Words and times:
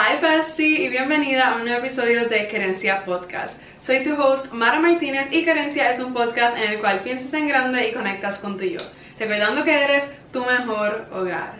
Hi 0.00 0.20
Bestie 0.22 0.84
y 0.84 0.88
bienvenida 0.90 1.48
a 1.48 1.56
un 1.56 1.64
nuevo 1.64 1.80
episodio 1.80 2.28
de 2.28 2.46
Querencia 2.46 3.04
Podcast. 3.04 3.60
Soy 3.80 4.04
tu 4.04 4.14
host 4.14 4.52
Mara 4.52 4.78
Martínez 4.78 5.32
y 5.32 5.44
Querencia 5.44 5.90
es 5.90 5.98
un 5.98 6.14
podcast 6.14 6.56
en 6.56 6.70
el 6.70 6.78
cual 6.78 7.00
piensas 7.00 7.34
en 7.34 7.48
grande 7.48 7.88
y 7.88 7.92
conectas 7.92 8.38
con 8.38 8.56
tu 8.56 8.64
yo, 8.64 8.78
recordando 9.18 9.64
que 9.64 9.74
eres 9.74 10.16
tu 10.32 10.44
mejor 10.44 11.08
hogar. 11.10 11.54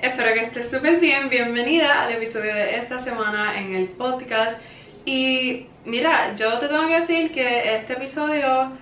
Espero 0.00 0.32
que 0.32 0.44
estés 0.44 0.70
súper 0.70 0.98
bien, 0.98 1.28
bienvenida 1.28 2.04
al 2.04 2.12
episodio 2.12 2.54
de 2.54 2.76
esta 2.76 2.98
semana 2.98 3.60
en 3.60 3.74
el 3.74 3.88
podcast 3.88 4.62
y 5.04 5.66
mira, 5.84 6.34
yo 6.36 6.58
te 6.58 6.68
tengo 6.68 6.86
que 6.86 7.00
decir 7.00 7.32
que 7.32 7.76
este 7.76 7.94
episodio 7.94 8.72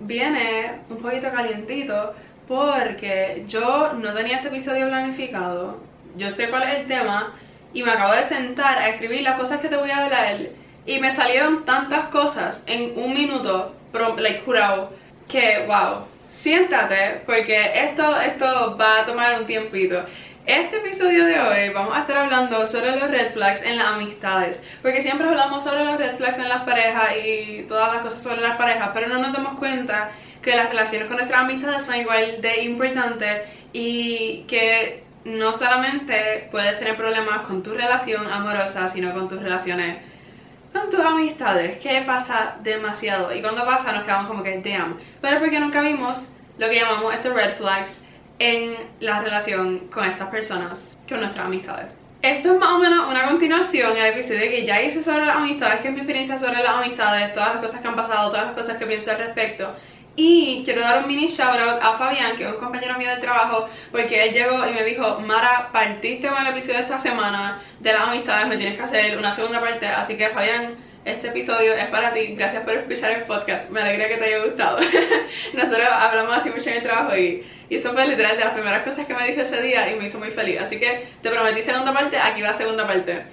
viene 0.00 0.80
un 0.90 0.98
poquito 0.98 1.30
calientito 1.30 2.14
porque 2.46 3.44
yo 3.46 3.92
no 3.92 4.14
tenía 4.14 4.36
este 4.36 4.48
episodio 4.48 4.88
planificado. 4.88 5.78
Yo 6.16 6.30
sé 6.30 6.48
cuál 6.48 6.64
es 6.64 6.80
el 6.80 6.86
tema 6.86 7.34
y 7.72 7.82
me 7.82 7.92
acabo 7.92 8.14
de 8.14 8.24
sentar 8.24 8.78
a 8.78 8.88
escribir 8.88 9.22
las 9.22 9.38
cosas 9.38 9.60
que 9.60 9.68
te 9.68 9.76
voy 9.76 9.90
a 9.90 10.04
hablar 10.04 10.38
y 10.86 10.98
me 10.98 11.12
salieron 11.12 11.64
tantas 11.64 12.06
cosas 12.06 12.64
en 12.66 12.98
un 12.98 13.12
minuto, 13.12 13.74
like, 14.16 14.40
jurado, 14.40 14.90
que 15.28 15.64
wow. 15.66 16.06
Siéntate 16.30 17.22
porque 17.26 17.72
esto, 17.74 18.18
esto 18.20 18.76
va 18.78 19.00
a 19.00 19.06
tomar 19.06 19.38
un 19.38 19.46
tiempito. 19.46 20.02
Este 20.48 20.78
episodio 20.78 21.26
de 21.26 21.38
hoy 21.38 21.74
vamos 21.74 21.94
a 21.94 22.00
estar 22.00 22.16
hablando 22.16 22.64
sobre 22.64 22.98
los 22.98 23.10
red 23.10 23.32
flags 23.32 23.62
en 23.62 23.76
las 23.76 23.88
amistades, 23.88 24.64
porque 24.80 25.02
siempre 25.02 25.28
hablamos 25.28 25.62
sobre 25.62 25.84
los 25.84 25.98
red 25.98 26.16
flags 26.16 26.38
en 26.38 26.48
las 26.48 26.62
parejas 26.62 27.10
y 27.22 27.64
todas 27.68 27.92
las 27.92 28.02
cosas 28.02 28.22
sobre 28.22 28.40
las 28.40 28.56
parejas, 28.56 28.88
pero 28.94 29.08
no 29.08 29.18
nos 29.18 29.34
damos 29.34 29.58
cuenta 29.58 30.08
que 30.40 30.56
las 30.56 30.70
relaciones 30.70 31.06
con 31.06 31.18
nuestras 31.18 31.40
amistades 31.40 31.84
son 31.84 31.96
igual 31.96 32.40
de 32.40 32.62
importantes 32.62 33.42
y 33.74 34.44
que 34.48 35.02
no 35.26 35.52
solamente 35.52 36.48
puedes 36.50 36.78
tener 36.78 36.96
problemas 36.96 37.42
con 37.46 37.62
tu 37.62 37.74
relación 37.74 38.26
amorosa, 38.26 38.88
sino 38.88 39.12
con 39.12 39.28
tus 39.28 39.42
relaciones 39.42 39.98
con 40.72 40.88
tus 40.88 41.00
amistades, 41.00 41.78
que 41.78 42.00
pasa 42.06 42.56
demasiado. 42.62 43.34
Y 43.34 43.42
cuando 43.42 43.66
pasa 43.66 43.92
nos 43.92 44.04
quedamos 44.04 44.28
como 44.28 44.42
que 44.42 44.62
damn, 44.62 44.96
pero 45.20 45.40
porque 45.40 45.60
nunca 45.60 45.82
vimos 45.82 46.26
lo 46.56 46.70
que 46.70 46.76
llamamos 46.76 47.12
estos 47.12 47.34
red 47.34 47.52
flags 47.58 48.02
en 48.38 48.74
la 49.00 49.20
relación 49.20 49.88
con 49.88 50.04
estas 50.04 50.28
personas, 50.28 50.98
con 51.08 51.20
nuestras 51.20 51.46
amistades. 51.46 51.92
Esto 52.22 52.52
es 52.52 52.58
más 52.58 52.72
o 52.72 52.78
menos 52.78 53.08
una 53.08 53.28
continuación 53.28 53.92
al 53.92 54.06
episodio 54.06 54.50
que 54.50 54.66
ya 54.66 54.82
hice 54.82 55.04
sobre 55.04 55.24
las 55.24 55.36
amistades, 55.36 55.80
que 55.80 55.88
es 55.88 55.94
mi 55.94 56.00
experiencia 56.00 56.36
sobre 56.36 56.62
las 56.62 56.74
amistades, 56.74 57.32
todas 57.32 57.54
las 57.54 57.62
cosas 57.62 57.80
que 57.80 57.88
han 57.88 57.94
pasado, 57.94 58.30
todas 58.30 58.46
las 58.46 58.54
cosas 58.54 58.76
que 58.76 58.86
pienso 58.86 59.12
al 59.12 59.18
respecto. 59.18 59.72
Y 60.16 60.62
quiero 60.64 60.80
dar 60.80 60.98
un 61.00 61.06
mini 61.06 61.28
shout 61.28 61.60
out 61.60 61.80
a 61.80 61.96
Fabián, 61.96 62.36
que 62.36 62.44
es 62.44 62.52
un 62.52 62.58
compañero 62.58 62.98
mío 62.98 63.08
de 63.08 63.18
trabajo, 63.18 63.68
porque 63.92 64.24
él 64.24 64.34
llegó 64.34 64.66
y 64.66 64.72
me 64.72 64.82
dijo, 64.82 65.20
Mara, 65.20 65.68
partiste 65.72 66.26
con 66.26 66.44
el 66.44 66.48
episodio 66.48 66.78
de 66.78 66.82
esta 66.82 66.98
semana 66.98 67.62
de 67.78 67.92
las 67.92 68.02
amistades, 68.02 68.48
me 68.48 68.56
tienes 68.56 68.76
que 68.76 68.82
hacer 68.82 69.16
una 69.16 69.32
segunda 69.32 69.60
parte, 69.60 69.86
así 69.86 70.16
que 70.16 70.30
Fabián, 70.30 70.74
este 71.04 71.28
episodio 71.28 71.72
es 71.74 71.86
para 71.86 72.12
ti, 72.12 72.34
gracias 72.34 72.64
por 72.64 72.74
escuchar 72.74 73.12
el 73.12 73.22
podcast, 73.22 73.70
me 73.70 73.80
alegra 73.80 74.08
que 74.08 74.16
te 74.16 74.24
haya 74.24 74.44
gustado. 74.44 74.80
Nosotros 75.54 75.88
hablamos 75.88 76.36
así 76.36 76.50
mucho 76.50 76.68
en 76.68 76.76
el 76.78 76.82
trabajo 76.82 77.16
y 77.16 77.46
y 77.70 77.76
eso 77.76 77.92
fue 77.92 78.06
literal 78.06 78.36
de 78.36 78.44
las 78.44 78.54
primeras 78.54 78.84
cosas 78.84 79.06
que 79.06 79.14
me 79.14 79.26
dijo 79.28 79.42
ese 79.42 79.60
día 79.60 79.92
y 79.92 79.98
me 79.98 80.06
hizo 80.06 80.18
muy 80.18 80.30
feliz. 80.30 80.60
Así 80.60 80.78
que 80.78 81.08
te 81.22 81.30
prometí 81.30 81.62
segunda 81.62 81.92
parte, 81.92 82.18
aquí 82.18 82.40
va 82.40 82.52
segunda 82.52 82.86
parte. 82.86 83.24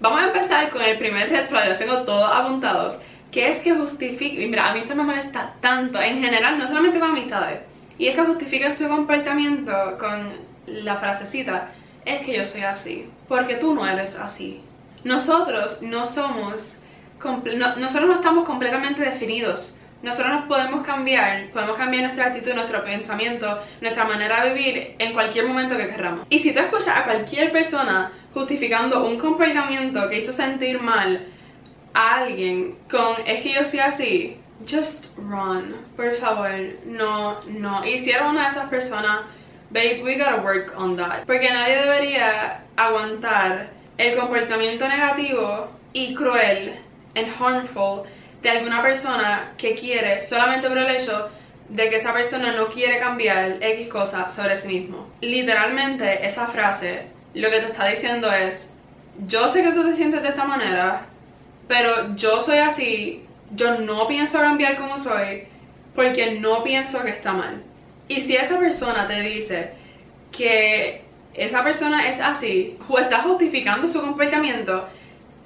Vamos 0.00 0.20
a 0.20 0.26
empezar 0.26 0.68
con 0.70 0.82
el 0.82 0.98
primer 0.98 1.30
red 1.30 1.46
flag, 1.46 1.68
los 1.68 1.78
tengo 1.78 2.02
todos 2.02 2.30
apuntados. 2.30 3.00
Que 3.32 3.48
es 3.48 3.58
que 3.58 3.74
justifique, 3.74 4.42
y 4.42 4.48
mira, 4.48 4.70
a 4.70 4.74
mí 4.74 4.80
esto 4.80 4.94
me 4.94 5.02
molesta 5.02 5.54
tanto, 5.60 6.00
en 6.00 6.22
general, 6.22 6.58
no 6.58 6.68
solamente 6.68 6.98
con 6.98 7.10
amistades. 7.10 7.60
Y 7.98 8.06
es 8.06 8.14
que 8.14 8.22
justifiquen 8.22 8.76
su 8.76 8.88
comportamiento 8.88 9.98
con 9.98 10.32
la 10.66 10.96
frasecita, 10.96 11.70
es 12.04 12.22
que 12.22 12.36
yo 12.36 12.44
soy 12.44 12.62
así, 12.62 13.10
porque 13.26 13.56
tú 13.56 13.74
no 13.74 13.86
eres 13.86 14.16
así. 14.16 14.62
Nosotros 15.04 15.82
no 15.82 16.06
somos, 16.06 16.78
nosotros 17.22 18.08
no 18.08 18.14
estamos 18.14 18.44
completamente 18.46 19.02
definidos 19.02 19.77
nosotros 20.02 20.32
nos 20.32 20.44
podemos 20.46 20.86
cambiar, 20.86 21.48
podemos 21.50 21.76
cambiar 21.76 22.04
nuestra 22.04 22.26
actitud, 22.26 22.54
nuestro 22.54 22.84
pensamiento, 22.84 23.58
nuestra 23.80 24.04
manera 24.04 24.44
de 24.44 24.52
vivir 24.52 24.94
en 24.98 25.12
cualquier 25.12 25.46
momento 25.46 25.76
que 25.76 25.88
queramos. 25.88 26.26
Y 26.30 26.38
si 26.38 26.52
tú 26.52 26.60
escuchas 26.60 26.96
a 26.96 27.04
cualquier 27.04 27.50
persona 27.50 28.12
justificando 28.32 29.04
un 29.04 29.18
comportamiento 29.18 30.08
que 30.08 30.18
hizo 30.18 30.32
sentir 30.32 30.80
mal 30.80 31.26
a 31.94 32.14
alguien 32.16 32.76
con 32.88 33.16
es 33.26 33.42
que 33.42 33.54
yo 33.54 33.66
soy 33.66 33.80
así, 33.80 34.36
just 34.70 35.06
run, 35.16 35.74
por 35.96 36.14
favor, 36.14 36.50
no, 36.84 37.40
no. 37.48 37.84
Y 37.84 37.98
si 37.98 38.10
eres 38.10 38.22
una 38.28 38.44
de 38.44 38.48
esas 38.50 38.68
personas, 38.68 39.22
babe, 39.70 40.00
we 40.04 40.16
gotta 40.16 40.42
work 40.42 40.74
on 40.76 40.96
that. 40.96 41.24
Porque 41.26 41.50
nadie 41.50 41.76
debería 41.76 42.60
aguantar 42.76 43.70
el 43.96 44.16
comportamiento 44.16 44.86
negativo 44.86 45.68
y 45.92 46.14
cruel 46.14 46.78
and 47.16 47.28
harmful 47.40 48.04
de 48.42 48.50
alguna 48.50 48.82
persona 48.82 49.52
que 49.56 49.74
quiere 49.74 50.20
solamente 50.20 50.68
por 50.68 50.78
el 50.78 50.94
hecho 50.94 51.28
de 51.68 51.90
que 51.90 51.96
esa 51.96 52.12
persona 52.12 52.52
no 52.52 52.68
quiere 52.68 52.98
cambiar 52.98 53.58
X 53.60 53.88
cosa 53.88 54.28
sobre 54.28 54.56
sí 54.56 54.68
mismo. 54.68 55.08
Literalmente 55.20 56.26
esa 56.26 56.46
frase 56.46 57.06
lo 57.34 57.50
que 57.50 57.60
te 57.60 57.66
está 57.66 57.86
diciendo 57.86 58.32
es, 58.32 58.72
yo 59.26 59.48
sé 59.48 59.62
que 59.62 59.72
tú 59.72 59.84
te 59.84 59.94
sientes 59.94 60.22
de 60.22 60.28
esta 60.28 60.44
manera, 60.44 61.02
pero 61.66 62.14
yo 62.16 62.40
soy 62.40 62.58
así, 62.58 63.26
yo 63.50 63.78
no 63.80 64.06
pienso 64.08 64.38
cambiar 64.38 64.76
como 64.76 64.98
soy 64.98 65.44
porque 65.94 66.38
no 66.38 66.62
pienso 66.62 67.02
que 67.02 67.10
está 67.10 67.32
mal. 67.32 67.62
Y 68.06 68.20
si 68.20 68.36
esa 68.36 68.58
persona 68.58 69.06
te 69.06 69.20
dice 69.20 69.72
que 70.32 71.02
esa 71.34 71.62
persona 71.62 72.08
es 72.08 72.20
así, 72.20 72.78
o 72.88 72.98
está 72.98 73.22
justificando 73.22 73.86
su 73.88 74.00
comportamiento, 74.00 74.88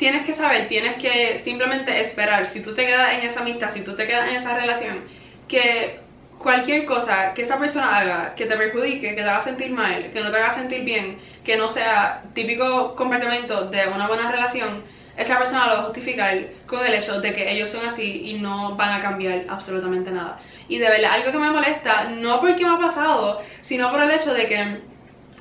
tienes 0.02 0.26
que 0.26 0.34
saber, 0.34 0.66
tienes 0.66 0.96
que 0.96 1.38
simplemente 1.38 2.00
esperar, 2.00 2.48
si 2.48 2.60
tú 2.60 2.74
te 2.74 2.84
quedas 2.86 3.12
en 3.12 3.20
esa 3.20 3.42
amistad, 3.42 3.70
si 3.70 3.82
tú 3.82 3.94
te 3.94 4.04
quedas 4.04 4.28
en 4.28 4.34
esa 4.34 4.52
relación, 4.52 5.04
que 5.46 6.00
cualquier 6.40 6.86
cosa 6.86 7.34
que 7.34 7.42
esa 7.42 7.56
persona 7.56 7.96
haga 7.96 8.34
que 8.34 8.46
te 8.46 8.56
perjudique, 8.56 9.14
que 9.14 9.22
te 9.22 9.22
haga 9.22 9.40
sentir 9.42 9.70
mal, 9.70 10.10
que 10.10 10.20
no 10.20 10.32
te 10.32 10.36
haga 10.38 10.50
sentir 10.50 10.82
bien, 10.82 11.18
que 11.44 11.56
no 11.56 11.68
sea 11.68 12.24
típico 12.34 12.96
comportamiento 12.96 13.66
de 13.66 13.86
una 13.86 14.08
buena 14.08 14.28
relación, 14.28 14.82
esa 15.16 15.38
persona 15.38 15.68
lo 15.68 15.74
va 15.74 15.78
a 15.78 15.84
justificar 15.84 16.36
con 16.66 16.84
el 16.84 16.94
hecho 16.94 17.20
de 17.20 17.32
que 17.32 17.52
ellos 17.52 17.70
son 17.70 17.86
así 17.86 18.22
y 18.24 18.34
no 18.40 18.74
van 18.74 18.90
a 18.90 19.00
cambiar 19.00 19.44
absolutamente 19.48 20.10
nada. 20.10 20.40
Y 20.66 20.78
de 20.78 20.88
verdad, 20.88 21.12
algo 21.12 21.30
que 21.30 21.38
me 21.38 21.50
molesta, 21.50 22.10
no 22.10 22.40
porque 22.40 22.64
me 22.64 22.74
ha 22.74 22.78
pasado, 22.78 23.40
sino 23.60 23.92
por 23.92 24.02
el 24.02 24.10
hecho 24.10 24.34
de 24.34 24.48
que, 24.48 24.78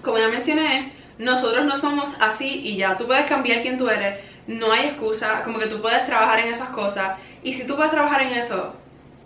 como 0.03 0.19
ya 0.19 0.27
mencioné, 0.27 1.01
nosotros 1.21 1.66
no 1.66 1.75
somos 1.75 2.16
así 2.19 2.61
y 2.63 2.77
ya, 2.77 2.97
tú 2.97 3.05
puedes 3.05 3.25
cambiar 3.25 3.61
quién 3.61 3.77
tú 3.77 3.88
eres, 3.88 4.19
no 4.47 4.72
hay 4.72 4.88
excusa, 4.88 5.41
como 5.44 5.59
que 5.59 5.68
tú 5.68 5.81
puedes 5.81 6.06
trabajar 6.06 6.40
en 6.40 6.47
esas 6.47 6.69
cosas 6.69 7.18
y 7.44 7.53
si 7.53 7.66
tú 7.66 7.75
puedes 7.75 7.91
trabajar 7.91 8.22
en 8.24 8.29
eso, 8.29 8.75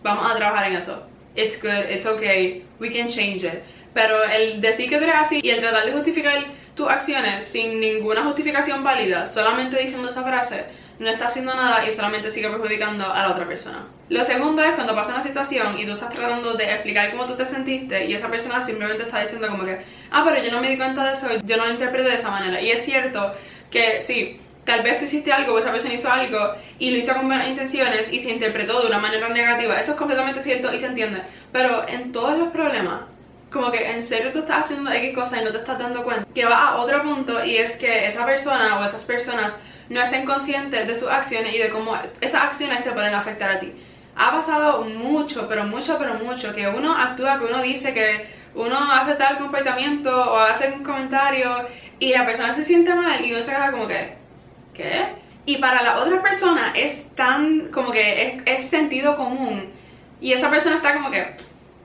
vamos 0.04 0.32
a 0.32 0.36
trabajar 0.36 0.68
en 0.68 0.78
eso. 0.78 1.04
It's 1.36 1.62
good, 1.62 1.90
it's 1.90 2.06
okay, 2.06 2.64
we 2.80 2.90
can 2.92 3.10
change 3.10 3.44
it. 3.44 3.62
Pero 3.94 4.24
el 4.24 4.62
decir 4.62 4.90
que 4.90 4.98
tú 4.98 5.04
eres 5.04 5.16
así 5.16 5.40
y 5.42 5.50
el 5.50 5.60
tratar 5.60 5.86
de 5.86 5.94
justificar 5.94 6.46
tus 6.76 6.90
acciones 6.90 7.46
sin 7.46 7.80
ninguna 7.80 8.24
justificación 8.24 8.84
válida, 8.84 9.26
solamente 9.26 9.80
diciendo 9.80 10.10
esa 10.10 10.24
frase, 10.24 10.66
no 11.00 11.10
está 11.10 11.28
haciendo 11.28 11.54
nada 11.54 11.86
y 11.86 11.92
solamente 11.92 12.32
sigue 12.32 12.50
perjudicando 12.50 13.12
a 13.12 13.24
la 13.24 13.32
otra 13.32 13.48
persona. 13.48 13.86
Lo 14.10 14.24
segundo 14.24 14.64
es 14.64 14.76
cuando 14.76 14.96
pasa 14.96 15.14
una 15.14 15.24
situación 15.24 15.80
y 15.80 15.86
tú 15.86 15.94
estás 15.94 16.10
tratando 16.10 16.54
de 16.54 16.72
explicar 16.74 17.12
cómo 17.12 17.26
tú 17.26 17.36
te 17.36 17.46
sentiste 17.46 18.06
y 18.06 18.14
esa 18.14 18.28
persona 18.28 18.64
simplemente 18.64 19.04
está 19.04 19.22
diciendo 19.22 19.48
como 19.48 19.66
que, 19.66 19.80
ah, 20.12 20.24
pero 20.26 20.44
yo 20.44 20.52
no 20.52 20.62
me 20.62 20.70
di 20.70 20.78
cuenta 20.78 21.04
de 21.06 21.14
eso, 21.14 21.28
yo 21.44 21.58
no 21.58 21.66
lo 21.66 21.72
interpreté 21.72 22.10
de 22.10 22.16
esa 22.16 22.32
manera. 22.32 22.62
Y 22.62 22.72
es 22.72 22.84
cierto 22.84 23.34
que 23.72 24.02
sí, 24.02 24.40
tal 24.66 24.82
vez 24.82 25.00
tú 25.00 25.06
hiciste 25.06 25.32
algo 25.32 25.54
o 25.54 25.60
esa 25.60 25.72
persona 25.72 25.94
hizo 25.94 26.12
algo 26.12 26.54
y 26.80 26.92
lo 26.92 26.98
hizo 26.98 27.14
con 27.14 27.28
buenas 27.28 27.48
intenciones 27.48 28.12
y 28.12 28.20
se 28.20 28.32
interpretó 28.32 28.82
de 28.82 28.88
una 28.88 28.98
manera 28.98 29.30
negativa. 29.30 29.80
Eso 29.80 29.92
es 29.92 29.98
completamente 29.98 30.42
cierto 30.42 30.74
y 30.74 30.80
se 30.80 30.88
entiende. 30.88 31.22
Pero 31.52 31.88
en 31.88 32.12
todos 32.12 32.38
los 32.38 32.50
problemas, 32.50 33.02
como 33.52 33.72
que 33.72 33.90
en 33.90 34.04
serio 34.04 34.32
tú 34.34 34.40
estás 34.40 34.66
haciendo 34.66 34.92
X 34.92 35.16
cosa 35.16 35.42
y 35.42 35.46
no 35.46 35.52
te 35.52 35.60
estás 35.60 35.80
dando 35.80 36.04
cuenta, 36.04 36.28
que 36.34 36.46
va 36.46 36.70
a 36.70 36.76
otro 36.78 37.04
punto 37.04 37.46
y 37.46 37.58
es 37.58 37.78
que 37.78 38.08
esa 38.08 38.26
persona 38.26 38.80
o 38.80 38.84
esas 38.84 39.04
personas 39.06 39.58
no 39.90 40.02
estén 40.02 40.26
conscientes 40.26 40.88
de 40.88 40.96
sus 40.96 41.08
acciones 41.08 41.54
y 41.54 41.60
de 41.60 41.70
cómo 41.70 41.96
esas 42.20 42.42
acciones 42.42 42.84
te 42.84 42.92
pueden 42.92 43.14
afectar 43.14 43.52
a 43.52 43.60
ti. 43.60 43.72
Ha 44.18 44.32
pasado 44.32 44.82
mucho, 44.86 45.48
pero 45.48 45.66
mucho, 45.66 45.98
pero 46.00 46.16
mucho, 46.16 46.56
que 46.56 46.68
uno 46.68 46.98
actúa, 46.98 47.38
que 47.38 47.46
uno 47.46 47.62
dice 47.62 47.94
que 47.94 48.28
uno 48.56 48.92
hace 48.92 49.16
tal 49.16 49.38
comportamiento 49.38 50.10
o 50.10 50.40
hace 50.40 50.72
un 50.72 50.84
comentario 50.84 51.68
y 52.00 52.14
la 52.14 52.26
persona 52.26 52.54
se 52.54 52.66
siente 52.66 52.96
mal 52.96 53.24
y 53.24 53.34
uno 53.34 53.44
se 53.44 53.52
queda 53.52 53.72
como 53.72 53.88
que, 53.88 54.25
¿qué? 54.76 55.08
Y 55.46 55.58
para 55.58 55.84
la 55.84 56.00
otra 56.00 56.22
persona 56.22 56.74
es 56.76 57.08
tan, 57.16 57.68
como 57.72 57.92
que 57.92 58.42
es, 58.46 58.66
sentido 58.66 59.16
común. 59.16 59.70
Y 60.20 60.34
esa 60.34 60.50
persona 60.50 60.78
está 60.78 60.94
como 60.94 61.12
que, 61.12 61.26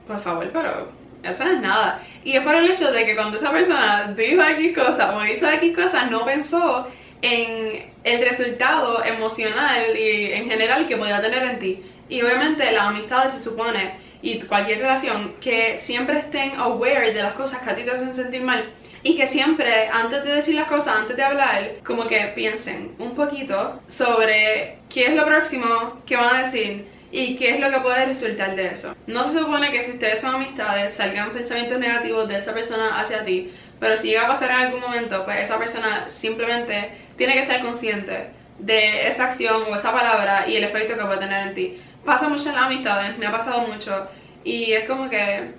por 0.07 0.19
favor, 0.19 0.49
pero 0.51 0.91
eso 1.23 1.45
no 1.45 1.51
es 1.51 1.59
nada. 1.59 2.01
Y 2.23 2.35
es 2.35 2.43
por 2.43 2.55
el 2.55 2.69
hecho 2.71 2.91
de 2.91 3.05
que 3.05 3.15
cuando 3.15 3.37
esa 3.37 3.51
persona 3.51 4.13
dijo 4.17 4.41
X 4.41 4.75
cosa 4.75 5.15
o 5.15 5.25
hizo 5.25 5.49
X 5.49 5.75
cosa, 5.75 6.05
no 6.05 6.25
pensó 6.25 6.87
en 7.21 7.91
el 8.03 8.21
resultado 8.27 9.03
emocional 9.03 9.95
y 9.95 10.31
en 10.31 10.49
general 10.49 10.87
que 10.87 10.97
podía 10.97 11.21
tener 11.21 11.43
en 11.43 11.59
ti. 11.59 11.83
Y 12.09 12.21
obviamente 12.23 12.71
las 12.71 12.87
amistades 12.87 13.33
se 13.33 13.39
supone, 13.39 13.93
y 14.23 14.39
cualquier 14.41 14.79
relación, 14.79 15.35
que 15.39 15.77
siempre 15.77 16.19
estén 16.19 16.55
aware 16.55 17.13
de 17.13 17.21
las 17.21 17.33
cosas 17.33 17.61
que 17.61 17.69
a 17.69 17.75
ti 17.75 17.83
te 17.83 17.91
hacen 17.91 18.13
sentir 18.13 18.41
mal. 18.41 18.65
Y 19.03 19.17
que 19.17 19.27
siempre, 19.27 19.87
antes 19.87 20.23
de 20.23 20.35
decir 20.35 20.55
las 20.55 20.67
cosas, 20.67 20.95
antes 20.97 21.17
de 21.17 21.23
hablar, 21.23 21.71
como 21.83 22.07
que 22.07 22.31
piensen 22.35 22.95
un 22.99 23.15
poquito 23.15 23.81
sobre 23.87 24.77
qué 24.89 25.07
es 25.07 25.13
lo 25.13 25.25
próximo 25.25 26.01
que 26.05 26.17
van 26.17 26.35
a 26.35 26.43
decir 26.43 26.87
y 27.11 27.35
qué 27.35 27.55
es 27.55 27.59
lo 27.59 27.69
que 27.69 27.79
puede 27.79 28.05
resultar 28.05 28.55
de 28.55 28.67
eso. 28.67 28.95
No 29.07 29.27
se 29.29 29.39
supone 29.39 29.71
que 29.71 29.83
si 29.83 29.91
ustedes 29.91 30.21
son 30.21 30.35
amistades 30.35 30.93
salgan 30.93 31.31
pensamientos 31.31 31.79
negativos 31.79 32.27
de 32.27 32.37
esa 32.37 32.53
persona 32.53 32.99
hacia 32.99 33.25
ti, 33.25 33.51
pero 33.79 33.97
si 33.97 34.09
llega 34.09 34.25
a 34.25 34.27
pasar 34.27 34.51
en 34.51 34.57
algún 34.57 34.79
momento, 34.79 35.25
pues 35.25 35.41
esa 35.41 35.57
persona 35.57 36.07
simplemente 36.07 36.91
tiene 37.17 37.33
que 37.33 37.41
estar 37.41 37.61
consciente 37.61 38.27
de 38.59 39.07
esa 39.07 39.25
acción 39.25 39.63
o 39.69 39.75
esa 39.75 39.91
palabra 39.91 40.47
y 40.47 40.55
el 40.55 40.63
efecto 40.63 40.95
que 40.95 41.03
puede 41.03 41.17
tener 41.17 41.47
en 41.47 41.55
ti. 41.55 41.81
Pasa 42.05 42.29
mucho 42.29 42.49
en 42.49 42.55
las 42.55 42.65
amistades, 42.65 43.17
me 43.17 43.25
ha 43.25 43.31
pasado 43.31 43.61
mucho 43.61 44.07
y 44.43 44.71
es 44.71 44.87
como 44.87 45.09
que 45.09 45.51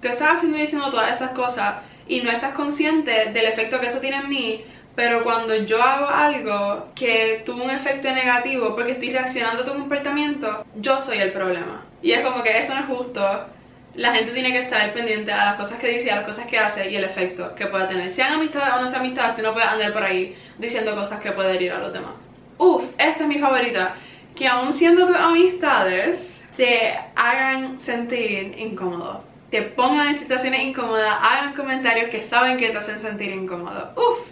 tú 0.00 0.08
estás 0.08 0.36
haciendo 0.36 0.58
y 0.58 0.62
diciendo 0.62 0.90
todas 0.90 1.12
estas 1.12 1.30
cosas 1.30 1.76
y 2.08 2.20
no 2.20 2.30
estás 2.30 2.52
consciente 2.52 3.30
del 3.32 3.46
efecto 3.46 3.80
que 3.80 3.86
eso 3.86 4.00
tiene 4.00 4.18
en 4.18 4.28
mí, 4.28 4.64
pero 4.94 5.22
cuando 5.22 5.54
yo 5.54 5.82
hago 5.82 6.08
algo 6.08 6.88
que 6.94 7.42
tuvo 7.46 7.64
un 7.64 7.70
efecto 7.70 8.10
negativo 8.10 8.74
porque 8.74 8.92
estoy 8.92 9.10
reaccionando 9.10 9.62
a 9.62 9.66
tu 9.66 9.72
comportamiento, 9.72 10.64
yo 10.76 11.00
soy 11.00 11.18
el 11.18 11.32
problema. 11.32 11.84
Y 12.02 12.12
es 12.12 12.20
como 12.20 12.42
que 12.42 12.58
eso 12.58 12.74
no 12.74 12.80
es 12.80 12.86
justo. 12.86 13.46
La 13.94 14.12
gente 14.12 14.32
tiene 14.32 14.52
que 14.52 14.62
estar 14.62 14.92
pendiente 14.92 15.32
a 15.32 15.46
las 15.46 15.54
cosas 15.56 15.78
que 15.78 15.88
dice, 15.88 16.10
a 16.10 16.16
las 16.16 16.24
cosas 16.24 16.46
que 16.46 16.58
hace 16.58 16.90
y 16.90 16.96
el 16.96 17.04
efecto 17.04 17.54
que 17.54 17.66
puede 17.66 17.86
tener. 17.86 18.10
Sean 18.10 18.34
amistades 18.34 18.74
o 18.74 18.80
no 18.80 18.88
sean 18.88 19.02
amistades, 19.02 19.36
tú 19.36 19.42
no 19.42 19.52
puedes 19.52 19.68
andar 19.68 19.92
por 19.92 20.02
ahí 20.02 20.36
diciendo 20.58 20.94
cosas 20.94 21.20
que 21.20 21.32
pueden 21.32 21.56
herir 21.56 21.72
a 21.72 21.78
los 21.78 21.92
demás. 21.92 22.12
Uf, 22.58 22.84
esta 22.98 23.22
es 23.22 23.28
mi 23.28 23.38
favorita. 23.38 23.94
Que 24.34 24.48
aún 24.48 24.72
siendo 24.72 25.06
tus 25.06 25.16
amistades, 25.16 26.46
te 26.56 26.98
hagan 27.14 27.78
sentir 27.78 28.54
incómodo 28.58 29.29
te 29.50 29.62
pongan 29.62 30.08
en 30.08 30.16
situaciones 30.16 30.60
incómodas, 30.62 31.18
hagan 31.20 31.54
comentarios 31.54 32.10
que 32.10 32.22
saben 32.22 32.56
que 32.56 32.70
te 32.70 32.78
hacen 32.78 32.98
sentir 32.98 33.32
incómodo. 33.32 33.92
Uf, 33.96 34.26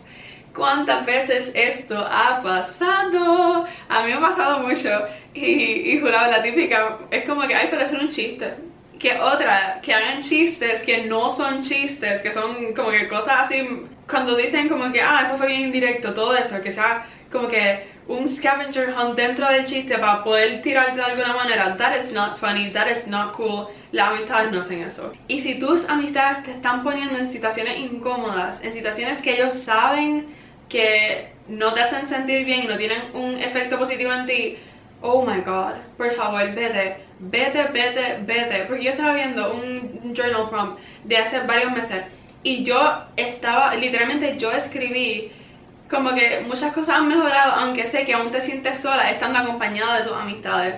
cuántas 0.55 1.05
veces 1.05 1.51
esto 1.55 1.99
ha 1.99 2.41
pasado. 2.43 3.67
A 3.89 4.03
mí 4.03 4.11
me 4.11 4.15
ha 4.15 4.21
pasado 4.21 4.61
mucho 4.61 4.89
y, 5.35 5.93
y 5.93 6.01
juraba 6.01 6.29
la 6.29 6.43
típica, 6.43 6.99
es 7.11 7.25
como 7.25 7.47
que, 7.47 7.55
ay, 7.55 7.69
pero 7.71 7.83
es 7.83 7.93
un 7.93 8.11
chiste. 8.11 8.55
Que 8.99 9.19
otra, 9.19 9.81
que 9.81 9.95
hagan 9.95 10.23
chistes 10.23 10.83
que 10.83 11.07
no 11.07 11.31
son 11.31 11.63
chistes, 11.63 12.21
que 12.21 12.33
son 12.33 12.75
como 12.75 12.91
que 12.91 13.09
cosas 13.09 13.35
así, 13.41 13.87
cuando 14.09 14.37
dicen 14.37 14.69
como 14.69 14.91
que, 14.91 15.01
ah, 15.01 15.23
eso 15.25 15.37
fue 15.37 15.49
bien 15.49 15.63
indirecto, 15.63 16.15
todo 16.15 16.37
eso, 16.37 16.61
que 16.63 16.71
sea 16.71 17.05
como 17.31 17.49
que 17.49 17.87
un 18.09 18.27
scavenger 18.27 18.89
hunt 18.89 19.17
dentro 19.17 19.47
del 19.49 19.67
chiste 19.67 19.99
para 19.99 20.25
poder 20.25 20.63
tirarte 20.63 20.97
de 20.97 21.03
alguna 21.03 21.35
manera, 21.35 21.77
that 21.77 21.95
is 21.95 22.13
not 22.13 22.39
funny, 22.39 22.71
that 22.73 22.91
is 22.91 23.07
not 23.07 23.35
cool. 23.35 23.69
Las 23.93 24.09
amistades 24.09 24.51
no 24.51 24.61
hacen 24.61 24.83
eso. 24.83 25.13
Y 25.29 25.43
si 25.43 25.59
tus 25.59 25.87
amistades 25.89 26.43
te 26.43 26.53
están 26.53 26.83
poniendo 26.83 27.19
en 27.19 27.29
situaciones 27.29 27.79
incómodas, 27.79 28.65
en 28.65 28.73
situaciones 28.73 29.21
que 29.21 29.35
ellos 29.35 29.53
saben 29.53 30.27
que 30.71 31.33
no 31.49 31.75
te 31.75 31.83
hacen 31.83 32.07
sentir 32.07 32.47
bien 32.47 32.65
y 32.65 32.67
no 32.67 32.79
tienen 32.79 33.03
un 33.13 33.37
efecto 33.37 33.79
positivo 33.79 34.13
en 34.13 34.27
ti, 34.27 34.57
oh 35.03 35.25
my 35.25 35.43
god, 35.43 35.75
por 35.99 36.11
favor, 36.13 36.51
vete, 36.55 36.97
vete, 37.19 37.65
vete, 37.65 38.19
vete. 38.23 38.65
Porque 38.67 38.85
yo 38.85 38.91
estaba 38.91 39.13
viendo 39.13 39.53
un 39.53 40.15
journal 40.15 40.49
prompt 40.49 40.81
de 41.05 41.17
hace 41.19 41.41
varios 41.41 41.73
meses 41.73 42.05
y 42.43 42.65
yo 42.65 43.05
estaba, 43.17 43.75
literalmente 43.75 44.37
yo 44.39 44.53
escribí 44.53 45.33
como 45.91 46.15
que 46.15 46.41
muchas 46.47 46.73
cosas 46.73 46.97
han 46.97 47.09
mejorado, 47.09 47.53
aunque 47.57 47.87
sé 47.87 48.05
que 48.05 48.15
aún 48.15 48.31
te 48.31 48.41
sientes 48.41 48.81
sola 48.81 49.11
estando 49.11 49.39
acompañada 49.39 49.99
de 49.99 50.05
tus 50.05 50.17
amistades. 50.17 50.77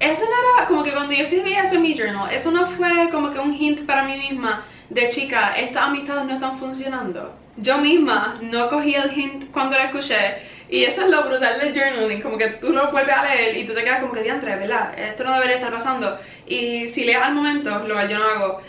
Eso 0.00 0.24
no 0.24 0.56
era 0.56 0.66
como 0.66 0.82
que 0.82 0.92
cuando 0.92 1.12
yo 1.12 1.24
escribí 1.24 1.54
eso 1.54 1.76
en 1.76 1.82
mi 1.82 1.96
journal, 1.96 2.32
eso 2.32 2.50
no 2.50 2.66
fue 2.66 3.08
como 3.10 3.30
que 3.30 3.38
un 3.38 3.54
hint 3.54 3.86
para 3.86 4.04
mí 4.04 4.16
misma 4.16 4.64
de 4.90 5.08
chica, 5.10 5.54
estas 5.56 5.84
amistades 5.84 6.26
no 6.26 6.34
están 6.34 6.58
funcionando. 6.58 7.34
Yo 7.56 7.78
misma 7.78 8.38
no 8.42 8.68
cogí 8.68 8.94
el 8.94 9.16
hint 9.16 9.50
cuando 9.52 9.76
la 9.76 9.84
escuché 9.84 10.38
y 10.68 10.84
eso 10.84 11.02
es 11.02 11.08
lo 11.08 11.22
brutal 11.24 11.60
del 11.60 11.72
journaling, 11.72 12.20
como 12.20 12.36
que 12.36 12.48
tú 12.48 12.70
lo 12.70 12.90
vuelves 12.90 13.14
a 13.14 13.24
leer 13.24 13.56
y 13.56 13.64
tú 13.64 13.74
te 13.74 13.84
quedas 13.84 14.00
como 14.00 14.12
que 14.12 14.22
diantre, 14.22 14.56
¿verdad? 14.56 14.98
Esto 14.98 15.24
no 15.24 15.34
debería 15.34 15.56
estar 15.56 15.72
pasando. 15.72 16.18
Y 16.46 16.88
si 16.88 17.04
lees 17.04 17.18
al 17.18 17.34
momento, 17.34 17.78
lo 17.86 17.96
que 17.96 18.08
yo 18.08 18.18
no 18.18 18.24
hago, 18.24 18.60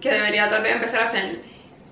que 0.00 0.10
debería 0.10 0.48
tal 0.48 0.62
vez 0.62 0.74
empezar 0.74 1.00
a 1.00 1.04
hacer, 1.04 1.40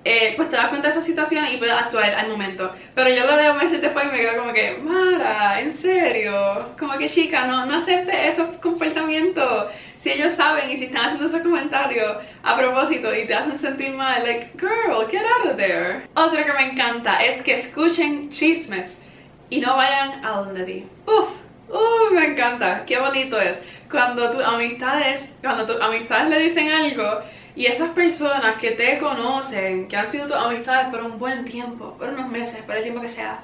eh, 0.03 0.33
pues 0.37 0.49
te 0.49 0.55
das 0.55 0.69
cuenta 0.69 0.87
de 0.87 0.93
esa 0.93 1.01
situación 1.01 1.45
y 1.51 1.57
puedes 1.57 1.75
actuar 1.75 2.13
al 2.15 2.29
momento. 2.29 2.73
Pero 2.95 3.09
yo 3.09 3.25
lo 3.25 3.35
leo 3.35 3.55
meses 3.55 3.81
después 3.81 4.05
y 4.05 4.07
me 4.09 4.19
quedo 4.19 4.37
como 4.39 4.53
que, 4.53 4.77
Mara, 4.81 5.59
en 5.59 5.73
serio, 5.73 6.69
como 6.79 6.97
que 6.97 7.09
chica, 7.09 7.45
no, 7.45 7.65
no 7.65 7.75
acepte 7.75 8.27
esos 8.27 8.55
comportamientos. 8.61 9.67
Si 9.97 10.11
ellos 10.11 10.33
saben 10.33 10.69
y 10.69 10.77
si 10.77 10.85
están 10.85 11.05
haciendo 11.05 11.25
esos 11.25 11.41
comentarios 11.41 12.17
a 12.43 12.57
propósito 12.57 13.13
y 13.13 13.25
te 13.25 13.33
hacen 13.33 13.59
sentir 13.59 13.91
mal, 13.91 14.23
like, 14.23 14.51
girl, 14.57 15.05
get 15.09 15.23
out 15.25 15.51
of 15.51 15.57
there. 15.57 16.03
Otro 16.13 16.45
que 16.45 16.53
me 16.53 16.71
encanta 16.71 17.23
es 17.25 17.41
que 17.41 17.55
escuchen 17.55 18.31
chismes 18.31 19.01
y 19.49 19.59
no 19.59 19.75
vayan 19.75 20.23
a 20.23 20.31
donde 20.37 20.63
ti. 20.63 20.85
Uf, 21.05 21.29
uf, 21.69 22.11
me 22.11 22.27
encanta, 22.27 22.83
qué 22.85 22.99
bonito 22.99 23.39
es. 23.39 23.65
Cuando 23.89 24.31
tus 24.31 24.43
amistades, 24.43 25.35
cuando 25.41 25.65
tus 25.65 25.81
amistades 25.81 26.29
le 26.29 26.39
dicen 26.39 26.71
algo 26.71 27.21
y 27.57 27.65
esas 27.65 27.89
personas 27.89 28.57
que 28.61 28.71
te 28.71 28.99
conocen, 28.99 29.87
que 29.87 29.97
han 29.97 30.05
sido 30.05 30.27
tus 30.27 30.35
amistades 30.35 30.89
por 30.89 31.01
un 31.01 31.17
buen 31.17 31.43
tiempo, 31.43 31.95
por 31.97 32.09
unos 32.09 32.29
meses, 32.29 32.61
por 32.61 32.75
el 32.75 32.83
tiempo 32.83 33.01
que 33.01 33.09
sea, 33.09 33.39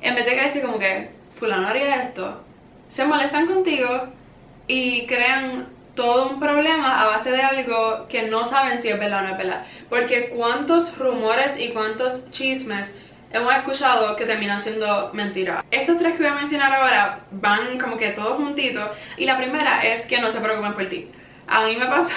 en 0.00 0.14
vez 0.14 0.24
de 0.24 0.34
que 0.34 0.42
decir 0.42 0.62
como 0.62 0.78
que 0.78 1.10
fulano 1.34 1.68
haría 1.68 2.02
esto, 2.04 2.42
se 2.88 3.04
molestan 3.04 3.46
contigo 3.46 4.08
y 4.66 5.04
crean 5.04 5.68
todo 5.94 6.30
un 6.30 6.40
problema 6.40 7.02
a 7.02 7.08
base 7.08 7.30
de 7.30 7.42
algo 7.42 8.06
que 8.08 8.22
no 8.22 8.46
saben 8.46 8.78
si 8.78 8.88
es 8.88 8.98
verdad 8.98 9.20
o 9.20 9.22
no 9.24 9.32
es 9.32 9.38
verdad. 9.38 9.66
Porque 9.90 10.30
cuántos 10.30 10.96
rumores 10.96 11.60
y 11.60 11.68
cuántos 11.68 12.30
chismes 12.30 12.98
hemos 13.34 13.54
escuchado 13.54 14.16
que 14.16 14.24
terminan 14.24 14.62
siendo 14.62 15.10
mentiras. 15.12 15.62
Estos 15.70 15.98
tres 15.98 16.12
que 16.14 16.22
voy 16.22 16.32
a 16.32 16.36
mencionar 16.36 16.74
ahora 16.74 17.20
van 17.30 17.78
como 17.78 17.98
que 17.98 18.12
todos 18.12 18.38
juntitos. 18.38 18.88
Y 19.18 19.26
la 19.26 19.36
primera 19.36 19.84
es 19.84 20.06
que 20.06 20.22
no 20.22 20.30
se 20.30 20.40
preocupen 20.40 20.72
por 20.72 20.86
ti. 20.86 21.10
A 21.46 21.66
mí 21.66 21.76
me 21.76 21.84
pasa 21.84 22.14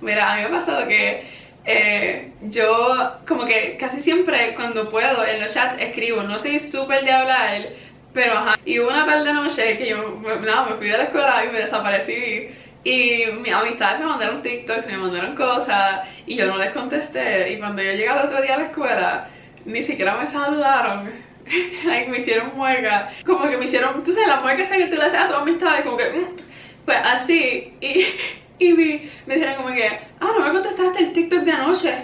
Mira, 0.00 0.32
a 0.32 0.36
mí 0.36 0.42
me 0.42 0.48
ha 0.48 0.50
pasado 0.50 0.86
que 0.86 1.24
eh, 1.64 2.32
yo 2.42 3.18
como 3.26 3.44
que 3.44 3.76
casi 3.78 4.00
siempre 4.00 4.54
cuando 4.54 4.88
puedo 4.90 5.24
en 5.26 5.40
los 5.40 5.52
chats 5.52 5.76
escribo, 5.80 6.22
no 6.22 6.38
soy 6.38 6.60
súper 6.60 7.04
de 7.04 7.12
hablar, 7.12 7.66
pero 8.12 8.38
ajá. 8.38 8.56
Y 8.64 8.78
hubo 8.78 8.88
una 8.88 9.06
tarde 9.06 9.32
noche 9.32 9.78
que 9.78 9.88
yo 9.88 10.20
nada, 10.44 10.66
me 10.70 10.76
fui 10.76 10.88
de 10.88 10.98
la 10.98 11.04
escuela 11.04 11.44
y 11.44 11.52
me 11.52 11.58
desaparecí. 11.60 12.48
Y 12.84 13.24
mis 13.42 13.52
amistades 13.52 13.98
me 13.98 14.06
mandaron 14.06 14.42
TikToks, 14.42 14.86
me 14.86 14.96
mandaron 14.96 15.34
cosas 15.34 16.02
y 16.24 16.36
yo 16.36 16.46
no 16.46 16.56
les 16.56 16.70
contesté. 16.72 17.52
Y 17.52 17.58
cuando 17.58 17.82
yo 17.82 17.90
llegué 17.90 18.08
al 18.08 18.26
otro 18.26 18.40
día 18.40 18.54
a 18.54 18.58
la 18.58 18.64
escuela, 18.66 19.28
ni 19.64 19.82
siquiera 19.82 20.16
me 20.16 20.26
saludaron. 20.26 21.10
like, 21.84 22.08
me 22.08 22.18
hicieron 22.18 22.52
mueca. 22.56 23.10
Como 23.24 23.48
que 23.48 23.56
me 23.56 23.64
hicieron, 23.64 24.04
tú 24.04 24.12
sabes, 24.12 24.28
la 24.28 24.40
mueca 24.40 24.62
esa 24.62 24.76
que 24.76 24.86
tú 24.86 24.96
le 24.96 25.04
haces 25.04 25.18
a 25.18 25.28
tus 25.28 25.36
amistades, 25.36 25.84
como 25.84 25.96
que, 25.96 26.10
mm, 26.10 26.36
pues 26.84 26.98
así. 27.04 27.74
Y 27.80 28.06
y 28.58 28.72
me, 28.72 29.10
me 29.26 29.34
dijeron 29.34 29.56
como 29.56 29.74
que, 29.74 29.86
ah, 29.86 30.32
no 30.38 30.44
me 30.44 30.50
contestaste 30.50 30.98
el 30.98 31.12
TikTok 31.12 31.40
de 31.40 31.52
anoche. 31.52 31.94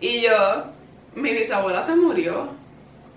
Y 0.00 0.22
yo, 0.22 0.64
mi 1.14 1.32
bisabuela 1.32 1.82
se 1.82 1.94
murió. 1.94 2.58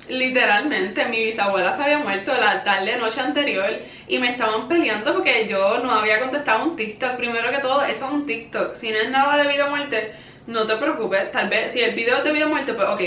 Literalmente, 0.10 1.06
mi 1.06 1.24
bisabuela 1.24 1.72
se 1.72 1.82
había 1.82 2.00
muerto 2.00 2.34
la 2.34 2.64
tarde, 2.64 2.98
noche 2.98 3.22
anterior 3.22 3.80
y 4.08 4.20
me 4.20 4.32
estaban 4.32 4.68
peleando 4.68 5.14
porque 5.14 5.48
yo 5.48 5.80
no 5.80 5.92
había 5.92 6.20
contestado 6.20 6.66
un 6.66 6.76
TikTok. 6.76 7.16
Primero 7.16 7.50
que 7.52 7.60
todo, 7.60 7.84
eso 7.84 8.06
es 8.06 8.12
un 8.12 8.26
TikTok. 8.26 8.76
Si 8.76 8.92
no 8.92 8.98
es 8.98 9.10
nada 9.10 9.38
de 9.38 9.48
vida 9.48 9.66
o 9.66 9.70
muerte, 9.70 10.14
no 10.48 10.68
te 10.68 10.76
preocupes. 10.76 11.32
Tal 11.32 11.50
vez, 11.50 11.72
si 11.72 11.82
el 11.82 11.96
video 11.96 12.18
es 12.18 12.24
de 12.26 12.34
vida 12.34 12.48
o 12.48 12.50
muerte, 12.50 12.74
pues 12.74 12.88
ok, 12.90 13.02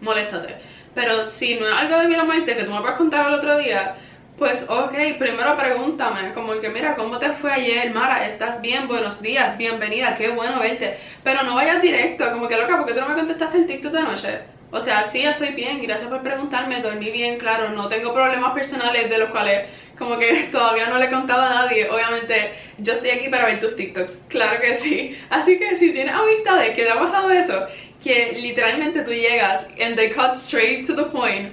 moléstate. 0.00 0.56
Pero 0.94 1.24
si 1.24 1.54
no 1.54 1.66
es 1.66 1.72
algo 1.72 1.98
de 1.98 2.06
vida 2.08 2.22
o 2.22 2.26
muerte 2.26 2.56
que 2.56 2.64
tú 2.64 2.72
me 2.72 2.80
puedes 2.80 2.96
contar 2.96 3.28
el 3.28 3.34
otro 3.34 3.56
día, 3.58 3.94
pues 4.38 4.64
ok, 4.68 4.92
primero 5.18 5.56
pregúntame, 5.56 6.32
como 6.34 6.58
que 6.60 6.68
mira, 6.68 6.96
¿cómo 6.96 7.18
te 7.18 7.30
fue 7.32 7.52
ayer? 7.52 7.94
Mara, 7.94 8.26
¿estás 8.26 8.60
bien? 8.60 8.88
Buenos 8.88 9.22
días, 9.22 9.56
bienvenida, 9.56 10.16
qué 10.16 10.30
bueno 10.30 10.58
verte. 10.58 10.96
Pero 11.22 11.44
no 11.44 11.54
vayas 11.54 11.80
directo, 11.80 12.32
como 12.32 12.48
que 12.48 12.56
loca, 12.56 12.76
porque 12.78 12.94
tú 12.94 13.00
no 13.00 13.08
me 13.08 13.14
contestaste 13.14 13.58
el 13.58 13.66
TikTok 13.66 13.92
de 13.92 14.02
noche. 14.02 14.38
O 14.72 14.80
sea, 14.80 15.04
sí, 15.04 15.22
estoy 15.22 15.50
bien, 15.50 15.80
gracias 15.82 16.08
por 16.08 16.20
preguntarme, 16.22 16.82
dormí 16.82 17.10
bien, 17.10 17.38
claro, 17.38 17.68
no 17.68 17.86
tengo 17.86 18.12
problemas 18.12 18.52
personales 18.54 19.08
de 19.08 19.18
los 19.18 19.30
cuales 19.30 19.66
como 19.96 20.18
que 20.18 20.48
todavía 20.52 20.88
no 20.88 20.98
le 20.98 21.06
he 21.06 21.10
contado 21.10 21.42
a 21.42 21.50
nadie. 21.50 21.88
Obviamente, 21.88 22.54
yo 22.78 22.94
estoy 22.94 23.10
aquí 23.10 23.28
para 23.28 23.46
ver 23.46 23.60
tus 23.60 23.76
TikToks, 23.76 24.18
claro 24.26 24.60
que 24.60 24.74
sí. 24.74 25.16
Así 25.30 25.60
que 25.60 25.76
si 25.76 25.92
tienes 25.92 26.12
amistades 26.12 26.74
que 26.74 26.82
te 26.82 26.90
ha 26.90 26.98
pasado 26.98 27.30
eso, 27.30 27.68
que 28.02 28.32
literalmente 28.32 29.02
tú 29.02 29.12
llegas 29.12 29.72
and 29.80 29.94
they 29.94 30.10
cut 30.10 30.34
straight 30.34 30.84
to 30.84 30.96
the 30.96 31.04
point 31.04 31.52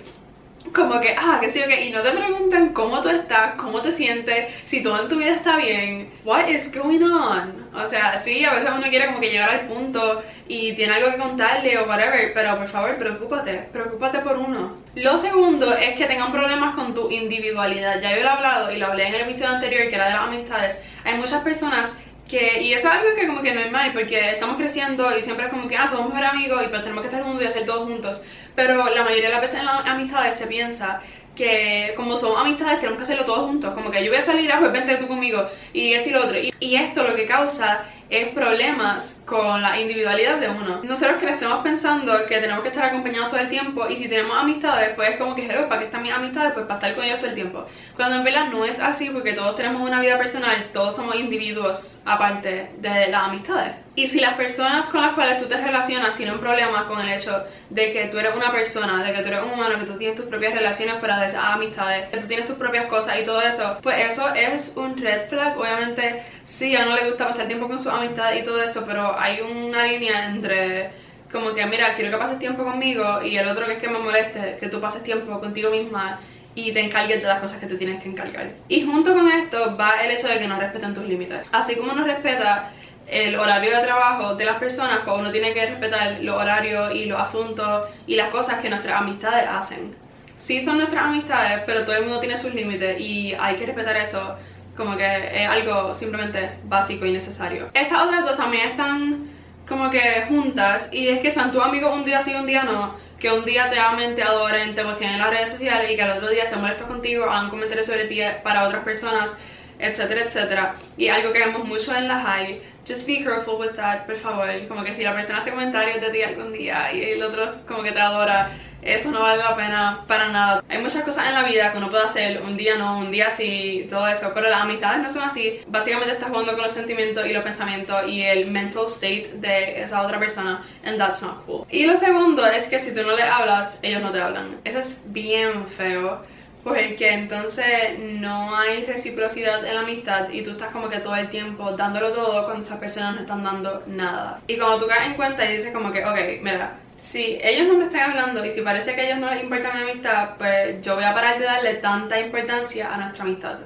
como 0.74 1.00
que, 1.01 1.15
ah, 1.18 1.39
que 1.41 1.50
sí, 1.50 1.60
ok, 1.60 1.72
y 1.86 1.89
no 1.89 2.01
te 2.01 2.12
preguntan 2.12 2.70
cómo 2.70 3.01
tú 3.01 3.10
estás, 3.10 3.56
cómo 3.56 3.82
te 3.82 3.91
sientes, 3.91 4.53
si 4.65 4.82
todo 4.84 5.01
en 5.01 5.10
tu 5.10 5.18
vida 5.18 5.36
está 5.36 5.58
bien, 5.58 6.12
what 6.24 6.48
is 6.48 6.72
going 6.72 7.01
on? 7.01 7.70
O 7.74 7.86
sea, 7.86 8.20
sí, 8.20 8.44
a 8.46 8.53
veces 8.53 8.70
uno 8.75 8.88
quiere 8.89 9.08
como 9.08 9.20
que 9.20 9.32
llegar 9.32 9.50
al 9.50 9.68
punto 9.68 10.22
y 10.48 10.74
tiene 10.74 10.94
algo 10.94 11.12
que 11.12 11.18
contarle 11.18 11.77
o 11.77 11.88
whatever, 11.88 12.34
pero 12.34 12.58
por 12.58 12.68
favor, 12.68 12.98
preocúpate, 12.98 13.53
preocúpate 13.72 14.20
por 14.20 14.38
uno. 14.38 14.77
Lo 14.96 15.18
segundo 15.18 15.74
es 15.74 15.98
que 15.98 16.06
tengan 16.06 16.32
problemas 16.32 16.75
con 16.75 16.94
tu 16.94 17.10
individualidad. 17.10 18.01
Ya 18.01 18.12
yo 18.12 18.24
lo 18.24 18.27
he 18.27 18.30
hablado 18.30 18.72
y 18.72 18.77
lo 18.77 18.88
hablé 18.88 19.08
en 19.08 19.15
el 19.15 19.22
episodio 19.22 19.51
anterior 19.51 19.89
que 19.89 19.96
era 19.96 20.06
de 20.06 20.12
las 20.12 20.22
amistades. 20.22 20.84
Hay 21.06 21.15
muchas 21.15 21.41
personas 21.44 21.98
que, 22.32 22.62
y 22.62 22.74
eso 22.74 22.88
es 22.88 22.94
algo 22.94 23.10
que 23.15 23.27
como 23.27 23.41
que 23.41 23.53
no 23.53 23.60
es 23.60 23.72
mal, 23.72 23.91
porque 23.91 24.32
estamos 24.32 24.56
creciendo 24.56 25.18
y 25.18 25.22
siempre 25.22 25.46
es 25.46 25.51
como 25.51 25.68
que, 25.68 25.75
ah, 25.75 25.88
somos 25.88 26.08
mejores 26.08 26.30
amigos 26.32 26.63
y 26.65 26.70
pues 26.70 26.82
tenemos 26.82 27.01
que 27.01 27.08
estar 27.08 27.24
juntos 27.24 27.44
y 27.44 27.48
hacer 27.48 27.65
todos 27.65 27.88
juntos. 27.88 28.22
Pero 28.55 28.89
la 28.89 29.03
mayoría 29.03 29.27
de 29.27 29.34
las 29.34 29.41
veces 29.41 29.60
en 29.60 29.65
las 29.65 29.86
amistades 29.86 30.36
se 30.36 30.48
piensa 30.48 31.01
que 31.36 31.93
como 31.96 32.17
somos 32.17 32.38
amistades 32.38 32.79
tenemos 32.79 32.98
que 32.98 33.03
hacerlo 33.03 33.25
todos 33.25 33.48
juntos. 33.48 33.74
Como 33.74 33.91
que 33.91 34.03
yo 34.03 34.12
voy 34.12 34.20
a 34.20 34.22
salir, 34.22 34.51
ah, 34.51 34.60
pues 34.60 34.72
vente 34.72 34.98
tú 34.98 35.08
conmigo 35.08 35.48
y 35.74 35.93
esto 35.93 36.10
y 36.10 36.12
lo 36.12 36.24
otro. 36.24 36.38
y 36.38 36.75
esto 36.75 37.03
lo 37.03 37.15
que 37.15 37.25
causa 37.25 37.86
es 38.12 38.27
problemas 38.34 39.24
con 39.25 39.62
la 39.62 39.80
individualidad 39.80 40.38
de 40.38 40.50
uno. 40.50 40.82
Nosotros 40.84 41.18
crecemos 41.22 41.60
pensando 41.63 42.12
que 42.27 42.39
tenemos 42.39 42.62
que 42.62 42.68
estar 42.68 42.84
acompañados 42.84 43.32
todo 43.32 43.39
el 43.39 43.48
tiempo 43.48 43.88
y 43.88 43.96
si 43.96 44.10
tenemos 44.10 44.36
amistades, 44.38 44.91
pues 44.96 45.12
es 45.12 45.18
como 45.18 45.34
que, 45.34 45.44
¿para 45.44 45.80
qué 45.80 45.86
están 45.86 46.03
mis 46.03 46.12
amistades? 46.12 46.51
Pues 46.53 46.65
para 46.65 46.75
estar 46.75 46.96
con 46.96 47.06
ellos 47.06 47.20
todo 47.20 47.30
el 47.30 47.36
tiempo. 47.36 47.65
Cuando 47.96 48.18
en 48.18 48.25
verdad 48.25 48.50
no 48.50 48.65
es 48.65 48.82
así 48.82 49.10
porque 49.10 49.32
todos 49.32 49.56
tenemos 49.56 49.82
una 49.82 50.01
vida 50.01 50.18
personal, 50.18 50.72
todos 50.74 50.94
somos 50.94 51.15
individuos 51.15 52.01
aparte 52.03 52.72
de 52.80 53.08
las 53.08 53.30
amistades. 53.30 53.75
Y 53.96 54.08
si 54.08 54.20
las 54.20 54.36
personas 54.36 54.88
con 54.88 55.01
las 55.01 55.13
cuales 55.13 55.38
tú 55.38 55.48
te 55.48 55.58
relacionas 55.58 56.15
tienen 56.15 56.39
problemas 56.39 56.84
con 56.86 57.01
el 57.01 57.10
hecho 57.10 57.44
de 57.70 57.91
que 57.91 58.06
tú 58.06 58.20
eres 58.20 58.36
una 58.36 58.51
persona, 58.51 59.03
de 59.03 59.13
que 59.13 59.22
tú 59.22 59.27
eres 59.27 59.44
un 59.44 59.51
humano, 59.51 59.80
que 59.80 59.86
tú 59.86 59.98
tienes 59.98 60.15
tus 60.18 60.27
propias 60.27 60.53
relaciones 60.53 60.98
fuera 61.00 61.20
de 61.20 61.27
esas 61.27 61.44
amistades, 61.44 62.10
que 62.10 62.18
tú 62.18 62.27
tienes 62.27 62.46
tus 62.46 62.56
propias 62.56 62.86
cosas 62.86 63.18
y 63.22 63.25
todo 63.25 63.41
eso, 63.41 63.77
pues 63.82 64.12
eso 64.12 64.34
es 64.34 64.74
un 64.77 64.98
red 64.98 65.27
flag. 65.30 65.58
Obviamente, 65.58 66.24
sí, 66.46 66.74
a 66.75 66.86
no 66.86 66.96
le 66.96 67.10
gusta 67.10 67.27
pasar 67.27 67.48
tiempo 67.48 67.68
con 67.68 67.80
sus 67.80 67.88
amistades 67.88 68.00
y 68.03 68.43
todo 68.43 68.62
eso, 68.62 68.84
pero 68.86 69.20
hay 69.20 69.41
una 69.41 69.86
línea 69.86 70.27
entre 70.27 70.91
como 71.31 71.53
que, 71.53 71.65
mira, 71.65 71.93
quiero 71.96 72.12
que 72.12 72.17
pases 72.17 72.39
tiempo 72.39 72.63
conmigo 72.63 73.22
y 73.24 73.38
el 73.38 73.48
otro 73.48 73.65
que 73.65 73.74
es 73.74 73.79
que 73.79 73.88
me 73.88 74.00
moleste, 74.00 74.58
que 74.60 74.67
tú 74.67 74.81
pases 74.81 75.03
tiempo 75.03 75.39
contigo 75.39 75.72
misma 75.72 76.20
y 76.53 76.74
te 76.74 76.81
encargues 76.81 77.22
de 77.22 77.27
las 77.27 77.39
cosas 77.39 77.60
que 77.60 77.67
te 77.67 77.75
tienes 77.75 78.03
que 78.03 78.10
encargar. 78.10 78.51
Y 78.67 78.86
junto 78.86 79.13
con 79.13 79.29
esto 79.31 79.77
va 79.77 80.01
el 80.03 80.12
hecho 80.12 80.27
de 80.27 80.39
que 80.39 80.48
no 80.48 80.60
respeten 80.60 80.93
tus 80.93 81.05
límites. 81.05 81.48
Así 81.51 81.75
como 81.75 81.93
no 81.93 82.03
respeta 82.03 82.72
el 83.08 83.38
horario 83.39 83.77
de 83.77 83.84
trabajo 83.84 84.36
de 84.36 84.46
las 84.46 84.58
personas, 84.58 85.00
pues 85.05 85.17
uno 85.17 85.31
tiene 85.31 85.53
que 85.53 85.65
respetar 85.65 86.20
los 86.22 86.36
horarios 86.36 86.93
y 86.96 87.05
los 87.05 87.20
asuntos 87.20 87.89
y 88.05 88.15
las 88.15 88.29
cosas 88.29 88.60
que 88.60 88.70
nuestras 88.70 89.01
amistades 89.01 89.46
hacen. 89.50 89.96
Sí 90.38 90.60
son 90.60 90.77
nuestras 90.77 91.03
amistades, 91.03 91.62
pero 91.65 91.86
todo 91.86 91.96
el 91.96 92.03
mundo 92.03 92.20
tiene 92.20 92.38
sus 92.38 92.53
límites 92.53 93.00
y 93.00 93.34
hay 93.39 93.55
que 93.55 93.65
respetar 93.65 93.96
eso 93.98 94.38
como 94.75 94.97
que 94.97 95.43
es 95.43 95.47
algo 95.47 95.93
simplemente 95.93 96.51
básico 96.63 97.05
y 97.05 97.13
necesario. 97.13 97.69
Estas 97.73 98.01
otras 98.01 98.25
dos 98.25 98.37
también 98.37 98.69
están 98.69 99.29
como 99.67 99.89
que 99.89 100.25
juntas 100.27 100.89
y 100.91 101.07
es 101.07 101.19
que 101.19 101.31
sean 101.31 101.51
tus 101.51 101.63
amigos 101.63 101.93
un 101.93 102.03
día 102.03 102.21
sí, 102.21 102.33
un 102.35 102.45
día 102.45 102.63
no, 102.63 102.95
que 103.19 103.31
un 103.31 103.45
día 103.45 103.69
te 103.69 103.79
amen, 103.79 104.15
te 104.15 104.23
adoren, 104.23 104.75
te 104.75 104.83
posten 104.83 105.11
en 105.11 105.19
las 105.19 105.29
redes 105.29 105.51
sociales 105.51 105.91
y 105.91 105.95
que 105.95 106.01
al 106.01 106.17
otro 106.17 106.29
día 106.29 106.49
te 106.49 106.55
molestos 106.55 106.87
contigo, 106.87 107.25
hagan 107.25 107.49
comentarios 107.49 107.85
sobre 107.85 108.05
ti 108.05 108.19
para 108.43 108.67
otras 108.67 108.83
personas, 108.83 109.37
etcétera, 109.79 110.21
etcétera. 110.25 110.75
Y 110.97 111.07
algo 111.07 111.31
que 111.31 111.39
vemos 111.39 111.65
mucho 111.65 111.95
en 111.95 112.07
la 112.07 112.19
high 112.19 112.61
just 112.85 113.05
be 113.05 113.23
careful 113.23 113.59
with 113.59 113.75
that, 113.75 114.05
por 114.05 114.17
favor. 114.17 114.47
Como 114.67 114.83
que 114.83 114.95
si 114.95 115.03
la 115.03 115.13
persona 115.13 115.39
hace 115.39 115.51
comentarios 115.51 116.01
de 116.01 116.09
ti 116.09 116.23
algún 116.23 116.51
día 116.51 116.91
y 116.93 117.03
el 117.03 117.23
otro 117.23 117.65
como 117.67 117.83
que 117.83 117.91
te 117.91 117.99
adora, 117.99 118.51
eso 118.81 119.11
no 119.11 119.21
vale 119.21 119.43
la 119.43 119.55
pena 119.55 120.03
para 120.07 120.29
nada. 120.29 120.63
Hay 120.69 120.81
muchas 120.81 121.03
cosas 121.03 121.27
en 121.27 121.33
la 121.33 121.43
vida 121.43 121.71
que 121.71 121.77
uno 121.77 121.89
puede 121.89 122.03
hacer, 122.03 122.41
un 122.41 122.57
día 122.57 122.77
no, 122.77 123.00
un 123.00 123.11
día 123.11 123.31
sí, 123.31 123.88
todo 123.89 124.07
eso, 124.07 124.31
pero 124.33 124.50
las 124.50 124.61
amistades 124.61 125.01
no 125.01 125.09
son 125.09 125.23
así. 125.23 125.59
Básicamente 125.67 126.13
estás 126.13 126.29
jugando 126.29 126.53
con 126.53 126.63
los 126.63 126.71
sentimientos 126.71 127.25
y 127.25 127.33
los 127.33 127.43
pensamientos 127.43 128.07
y 128.07 128.21
el 128.23 128.50
mental 128.50 128.85
state 128.88 129.31
de 129.35 129.81
esa 129.81 130.01
otra 130.01 130.19
persona, 130.19 130.63
and 130.83 130.97
that's 130.97 131.21
not 131.21 131.45
cool. 131.45 131.65
Y 131.69 131.85
lo 131.85 131.95
segundo 131.97 132.45
es 132.45 132.67
que 132.67 132.79
si 132.79 132.93
tú 132.93 133.03
no 133.03 133.15
le 133.15 133.23
hablas, 133.23 133.79
ellos 133.81 134.01
no 134.01 134.11
te 134.11 134.21
hablan. 134.21 134.57
Eso 134.63 134.79
es 134.79 135.01
bien 135.05 135.65
feo 135.65 136.21
porque 136.63 137.13
entonces 137.13 137.97
no 138.00 138.55
hay 138.55 138.85
reciprocidad 138.85 139.65
en 139.65 139.75
la 139.75 139.81
amistad 139.81 140.29
y 140.29 140.43
tú 140.43 140.51
estás 140.51 140.69
como 140.71 140.89
que 140.89 141.00
todo 141.00 141.15
el 141.15 141.29
tiempo 141.29 141.71
dándolo 141.71 142.11
todo 142.11 142.45
cuando 142.45 142.63
esas 142.63 142.77
personas 142.77 143.15
no 143.15 143.21
están 143.21 143.43
dando 143.43 143.83
nada. 143.88 144.39
Y 144.47 144.57
cuando 144.57 144.79
tú 144.79 144.88
caes 144.88 145.07
en 145.07 145.13
cuenta 145.15 145.45
y 145.45 145.57
dices 145.57 145.73
como 145.73 145.91
que, 145.91 146.05
ok, 146.05 146.43
mira, 146.43 146.73
si 147.01 147.39
ellos 147.41 147.67
no 147.67 147.74
me 147.74 147.86
están 147.86 148.12
hablando 148.12 148.46
y 148.46 148.51
si 148.51 148.62
parece 148.62 148.93
que 148.93 149.01
a 149.01 149.03
ellos 149.05 149.17
no 149.17 149.34
les 149.34 149.43
importa 149.43 149.74
mi 149.74 149.81
amistad, 149.81 150.38
pues 150.38 150.81
yo 150.81 150.96
voy 150.96 151.03
a 151.03 151.13
parar 151.13 151.39
de 151.39 151.46
darle 151.46 151.74
tanta 151.75 152.20
importancia 152.20 152.93
a 152.93 152.98
nuestra 152.98 153.24
amistad. 153.25 153.58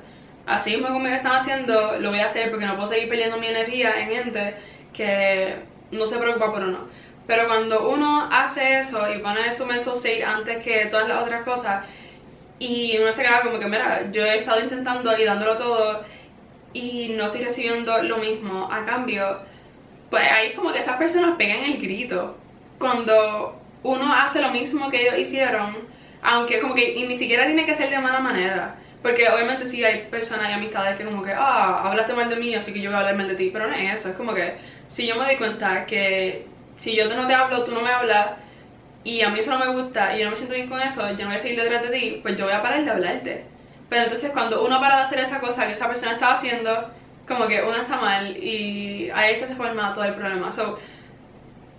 Así 0.48 0.72
mismo 0.72 0.88
como 0.88 1.01
me 1.01 1.15
están 1.15 1.34
haciendo, 1.34 2.00
lo 2.00 2.10
voy 2.10 2.20
a 2.20 2.25
hacer 2.25 2.50
porque 2.50 2.65
no 2.65 2.75
puedo 2.75 2.88
seguir 2.88 3.10
perdiendo 3.10 3.38
mi 3.38 3.48
energía 3.48 4.00
en 4.00 4.10
gente 4.10 4.56
que 4.94 5.56
no 5.92 6.06
se 6.06 6.18
preocupa 6.18 6.51
por 6.51 6.63
uno. 6.63 6.88
Pero 7.27 7.48
cuando 7.48 7.89
uno 7.89 8.30
hace 8.32 8.80
eso 8.80 9.13
y 9.13 9.20
pone 9.20 9.51
su 9.51 9.65
mental 9.65 9.96
state 9.96 10.24
antes 10.24 10.63
que 10.63 10.86
todas 10.86 11.08
las 11.08 11.22
otras 11.22 11.44
cosas, 11.44 11.86
y 12.58 12.98
uno 13.00 13.12
se 13.12 13.22
queda 13.22 13.42
como 13.42 13.60
que, 13.60 13.65
mira, 13.65 14.10
yo 14.12 14.24
he 14.24 14.38
estado 14.38 14.62
intentando 14.62 15.15
y 15.18 15.25
dándolo 15.25 15.58
todo 15.58 16.06
y 16.74 17.10
no 17.18 17.25
estoy 17.25 17.44
recibiendo 17.44 18.01
lo 18.01 18.18
mismo 18.18 18.70
a 18.72 18.86
cambio. 18.86 19.39
Pues 20.10 20.24
ahí 20.32 20.50
es 20.50 20.56
como 20.56 20.72
que 20.72 20.80
esas 20.80 20.98
personas 20.98 21.36
pegan 21.38 21.63
el 21.63 21.82
grito. 21.82 22.38
Cuando 22.79 23.62
uno 23.84 24.13
hace 24.13 24.41
lo 24.41 24.50
mismo 24.50 24.89
que 24.89 25.01
ellos 25.01 25.17
hicieron, 25.17 25.77
aunque 26.22 26.60
como 26.60 26.75
que 26.75 26.96
ni 27.08 27.15
siquiera 27.15 27.46
tiene 27.46 27.65
que 27.65 27.75
ser 27.75 27.89
de 27.89 28.00
mala 28.00 28.20
manera. 28.20 28.75
Porque 29.01 29.29
obviamente 29.29 29.65
sí 29.65 29.84
hay 29.84 30.08
personas 30.10 30.50
y 30.50 30.53
amistades 30.53 30.98
que 30.98 31.05
como 31.05 31.22
que, 31.22 31.32
ah, 31.32 31.84
hablaste 31.86 32.13
mal 32.13 32.29
de 32.29 32.38
mí, 32.38 32.55
así 32.55 32.74
que 32.74 32.82
yo 32.82 32.89
voy 32.89 32.96
a 32.96 33.00
hablar 33.01 33.15
mal 33.15 33.27
de 33.27 33.36
ti. 33.36 33.51
Pero 33.53 33.67
no 33.67 33.75
es 33.75 33.94
eso, 33.94 34.10
es 34.10 34.15
como 34.15 34.34
que 34.34 34.55
si 34.88 35.05
yo 35.05 35.15
me 35.15 35.25
doy 35.25 35.38
cuenta 35.38 35.86
que 35.86 36.48
si 36.75 36.96
yo 36.96 37.08
no 37.08 37.27
te 37.27 37.34
hablo, 37.34 37.63
tú 37.63 37.72
no 37.72 37.82
me 37.82 37.89
hablas, 37.89 38.32
y 39.05 39.22
a 39.22 39.29
mí 39.29 39.39
eso 39.39 39.51
no 39.51 39.60
me 39.60 39.82
gusta 39.82 40.15
y 40.15 40.20
yo 40.20 40.25
no 40.25 40.32
me 40.32 40.36
siento 40.36 40.55
bien 40.55 40.67
con 40.67 40.82
eso, 40.82 41.08
yo 41.12 41.17
no 41.20 41.27
voy 41.27 41.36
a 41.36 41.39
seguir 41.39 41.62
detrás 41.62 41.84
de 41.84 41.89
ti, 41.89 42.20
pues 42.24 42.36
yo 42.38 42.46
voy 42.46 42.53
a 42.55 42.62
parar 42.62 42.84
de 42.84 42.89
hablarte. 42.89 43.46
Pero 43.88 44.01
entonces 44.01 44.32
cuando 44.32 44.65
uno 44.65 44.79
para 44.79 44.98
de 44.98 45.03
hacer 45.03 45.20
esa 45.20 45.39
cosa 45.39 45.67
que 45.67 45.74
esa 45.74 45.88
persona 45.88 46.13
estaba 46.13 46.34
haciendo, 46.34 46.89
como 47.27 47.48
que 47.48 47.62
uno 47.62 47.75
está 47.77 47.98
mal 47.98 48.36
y 48.36 49.12
ahí 49.13 49.36
es 49.36 49.39
que 49.41 49.46
se 49.46 49.55
forma 49.55 49.94
todo 49.94 50.05
el 50.05 50.15
problema. 50.15 50.51
So, 50.51 50.79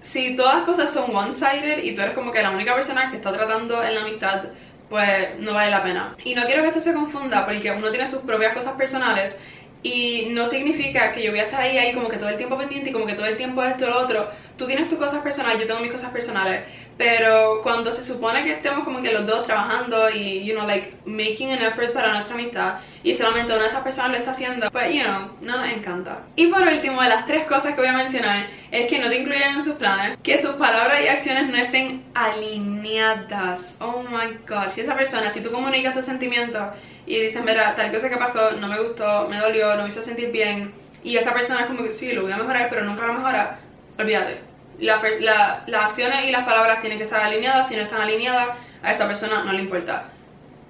si 0.06 0.36
todas 0.36 0.54
las 0.54 0.64
cosas 0.64 0.92
son 0.92 1.14
one-sided 1.14 1.82
y 1.82 1.92
tú 1.92 2.00
eres 2.00 2.14
como 2.14 2.30
que 2.30 2.40
la 2.40 2.52
única 2.52 2.76
persona 2.76 3.10
que 3.10 3.16
está 3.16 3.32
tratando 3.32 3.82
en 3.82 3.92
la 3.96 4.02
amistad, 4.02 4.44
pues 4.88 5.36
no 5.40 5.52
vale 5.52 5.72
la 5.72 5.82
pena. 5.82 6.16
Y 6.24 6.36
no 6.36 6.46
quiero 6.46 6.62
que 6.62 6.68
esto 6.68 6.80
se 6.80 6.94
confunda 6.94 7.44
porque 7.44 7.72
uno 7.72 7.90
tiene 7.90 8.06
sus 8.06 8.20
propias 8.20 8.54
cosas 8.54 8.74
personales 8.74 9.36
y 9.82 10.28
no 10.30 10.46
significa 10.46 11.12
que 11.12 11.24
yo 11.24 11.32
voy 11.32 11.40
a 11.40 11.44
estar 11.44 11.60
ahí, 11.60 11.76
ahí 11.76 11.92
como 11.92 12.08
que 12.08 12.18
todo 12.18 12.28
el 12.28 12.36
tiempo 12.36 12.56
pendiente 12.56 12.90
y 12.90 12.92
como 12.92 13.04
que 13.04 13.14
todo 13.14 13.26
el 13.26 13.36
tiempo 13.36 13.64
esto 13.64 13.88
lo 13.88 13.98
otro. 13.98 14.30
Tú 14.56 14.68
tienes 14.68 14.88
tus 14.88 14.96
cosas 14.96 15.22
personales, 15.22 15.60
yo 15.60 15.66
tengo 15.66 15.80
mis 15.80 15.90
cosas 15.90 16.10
personales. 16.12 16.62
Pero 16.96 17.60
cuando 17.62 17.92
se 17.92 18.02
supone 18.02 18.42
que 18.42 18.52
estemos 18.52 18.84
como 18.84 19.02
que 19.02 19.12
los 19.12 19.26
dos 19.26 19.44
trabajando 19.44 20.08
y, 20.08 20.44
you 20.46 20.54
know, 20.54 20.66
like, 20.66 20.94
making 21.04 21.52
an 21.52 21.62
effort 21.62 21.92
para 21.92 22.12
nuestra 22.12 22.34
amistad 22.34 22.74
y 23.02 23.14
solamente 23.14 23.52
una 23.52 23.62
de 23.62 23.68
esas 23.68 23.82
personas 23.82 24.12
lo 24.12 24.16
está 24.16 24.30
haciendo, 24.30 24.70
pues, 24.70 24.94
you 24.94 25.02
know, 25.02 25.28
no 25.42 25.58
nos 25.58 25.68
encanta. 25.74 26.20
Y 26.36 26.46
por 26.46 26.62
último, 26.62 27.02
de 27.02 27.10
las 27.10 27.26
tres 27.26 27.46
cosas 27.46 27.74
que 27.74 27.80
voy 27.82 27.88
a 27.88 27.92
mencionar 27.92 28.46
es 28.70 28.88
que 28.88 28.98
no 28.98 29.10
te 29.10 29.18
incluyan 29.18 29.56
en 29.56 29.64
sus 29.64 29.74
planes, 29.74 30.16
que 30.22 30.38
sus 30.38 30.52
palabras 30.52 31.02
y 31.04 31.08
acciones 31.08 31.48
no 31.48 31.56
estén 31.56 32.02
alineadas. 32.14 33.76
Oh 33.78 34.02
my 34.02 34.38
god, 34.48 34.70
si 34.70 34.80
esa 34.80 34.96
persona, 34.96 35.30
si 35.32 35.40
tú 35.40 35.52
comunicas 35.52 35.92
tus 35.92 36.06
sentimientos 36.06 36.68
y 37.04 37.20
dices, 37.20 37.44
mira, 37.44 37.74
tal 37.74 37.92
cosa 37.92 38.08
que 38.08 38.16
pasó, 38.16 38.52
no 38.52 38.68
me 38.68 38.80
gustó, 38.80 39.28
me 39.28 39.38
dolió, 39.38 39.76
no 39.76 39.82
me 39.82 39.90
hizo 39.90 40.00
sentir 40.00 40.30
bien, 40.30 40.72
y 41.04 41.18
esa 41.18 41.34
persona 41.34 41.60
es 41.60 41.66
como 41.66 41.82
que 41.82 41.92
sí, 41.92 42.12
lo 42.12 42.22
voy 42.22 42.32
a 42.32 42.38
mejorar, 42.38 42.68
pero 42.70 42.84
nunca 42.84 43.06
lo 43.06 43.12
mejora, 43.12 43.58
olvídate 43.98 44.55
la, 44.78 45.64
las 45.66 45.84
acciones 45.84 46.24
y 46.26 46.30
las 46.30 46.44
palabras 46.44 46.80
tienen 46.80 46.98
que 46.98 47.04
estar 47.04 47.20
alineadas, 47.20 47.68
si 47.68 47.76
no 47.76 47.82
están 47.82 48.00
alineadas, 48.00 48.56
a 48.82 48.92
esa 48.92 49.06
persona 49.06 49.42
no 49.44 49.52
le 49.52 49.62
importa. 49.62 50.04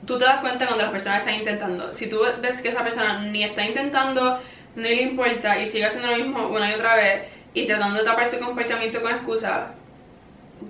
Tú 0.06 0.18
te 0.18 0.24
das 0.24 0.40
cuenta 0.40 0.66
cuando 0.66 0.84
las 0.84 0.92
personas 0.92 1.20
están 1.20 1.34
intentando. 1.34 1.92
Si 1.92 2.08
tú 2.08 2.20
ves 2.40 2.60
que 2.60 2.68
esa 2.68 2.84
persona 2.84 3.20
ni 3.20 3.42
está 3.42 3.64
intentando, 3.64 4.40
ni 4.76 4.94
le 4.94 5.02
importa 5.02 5.58
y 5.58 5.66
sigue 5.66 5.86
haciendo 5.86 6.10
lo 6.10 6.16
mismo 6.16 6.48
una 6.48 6.70
y 6.70 6.74
otra 6.74 6.96
vez 6.96 7.22
y 7.54 7.66
tratando 7.66 7.98
de 7.98 8.04
tapar 8.04 8.28
su 8.28 8.38
comportamiento 8.38 9.00
con 9.02 9.12
excusa, 9.12 9.72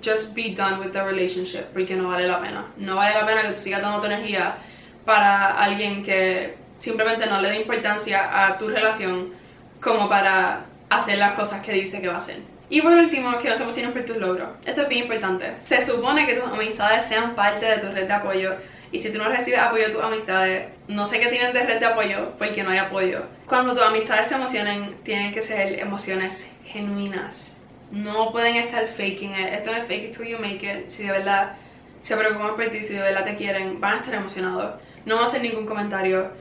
just 0.03 0.33
be 0.33 0.53
done 0.55 0.79
with 0.79 0.91
the 0.91 1.03
relationship 1.03 1.65
porque 1.73 1.95
no 1.95 2.09
vale 2.09 2.27
la 2.27 2.41
pena. 2.41 2.65
No 2.77 2.95
vale 2.95 3.13
la 3.13 3.25
pena 3.25 3.41
que 3.43 3.49
tú 3.49 3.61
sigas 3.61 3.81
dando 3.81 3.99
tu 3.99 4.07
energía 4.07 4.55
para 5.05 5.57
alguien 5.57 6.03
que 6.03 6.55
simplemente 6.79 7.25
no 7.27 7.41
le 7.41 7.49
da 7.49 7.55
importancia 7.55 8.47
a 8.47 8.57
tu 8.57 8.67
relación 8.67 9.33
como 9.81 10.09
para 10.09 10.65
hacer 10.89 11.17
las 11.17 11.33
cosas 11.33 11.61
que 11.61 11.73
dice 11.73 12.01
que 12.01 12.07
va 12.07 12.15
a 12.15 12.17
hacer. 12.17 12.37
Y 12.69 12.81
por 12.81 12.91
último, 12.91 13.31
no 13.31 13.55
se 13.55 13.63
emocionen 13.63 13.93
por 13.93 14.03
tus 14.03 14.17
logros. 14.17 14.49
Esto 14.65 14.81
es 14.81 14.89
bien 14.89 15.03
importante. 15.03 15.53
Se 15.63 15.81
supone 15.85 16.25
que 16.25 16.35
tus 16.35 16.51
amistades 16.51 17.05
sean 17.05 17.33
parte 17.35 17.65
de 17.65 17.77
tu 17.77 17.87
red 17.87 18.07
de 18.07 18.13
apoyo. 18.13 18.55
Y 18.91 18.99
si 18.99 19.11
tú 19.11 19.17
no 19.17 19.29
recibes 19.29 19.59
apoyo 19.59 19.87
de 19.87 19.93
tus 19.93 20.03
amistades, 20.03 20.67
no 20.87 21.05
sé 21.05 21.19
qué 21.19 21.27
tienen 21.27 21.53
de 21.53 21.63
red 21.63 21.79
de 21.79 21.85
apoyo 21.85 22.33
porque 22.37 22.63
no 22.63 22.71
hay 22.71 22.77
apoyo. 22.77 23.23
Cuando 23.47 23.73
tus 23.73 23.83
amistades 23.83 24.27
se 24.27 24.35
emocionen, 24.35 24.97
tienen 25.03 25.33
que 25.33 25.41
ser 25.41 25.79
emociones 25.79 26.49
genuinas. 26.65 27.57
No 27.91 28.31
pueden 28.31 28.55
estar 28.57 28.85
faking 28.87 29.31
it. 29.31 29.53
Esto 29.53 29.71
no 29.71 29.77
es 29.77 29.85
fake 29.85 30.05
it 30.05 30.17
till 30.17 30.27
you 30.27 30.37
make 30.37 30.65
it. 30.65 30.89
Si 30.89 31.03
de 31.03 31.11
verdad 31.11 31.53
se 32.03 32.15
preocupan 32.15 32.55
por 32.55 32.69
ti, 32.69 32.83
si 32.83 32.93
de 32.93 33.01
verdad 33.01 33.25
te 33.25 33.35
quieren, 33.35 33.79
van 33.79 33.95
a 33.95 33.97
estar 33.97 34.15
emocionados. 34.15 34.75
No 35.05 35.15
van 35.15 35.25
a 35.25 35.27
hacer 35.27 35.41
ningún 35.41 35.65
comentario, 35.65 36.31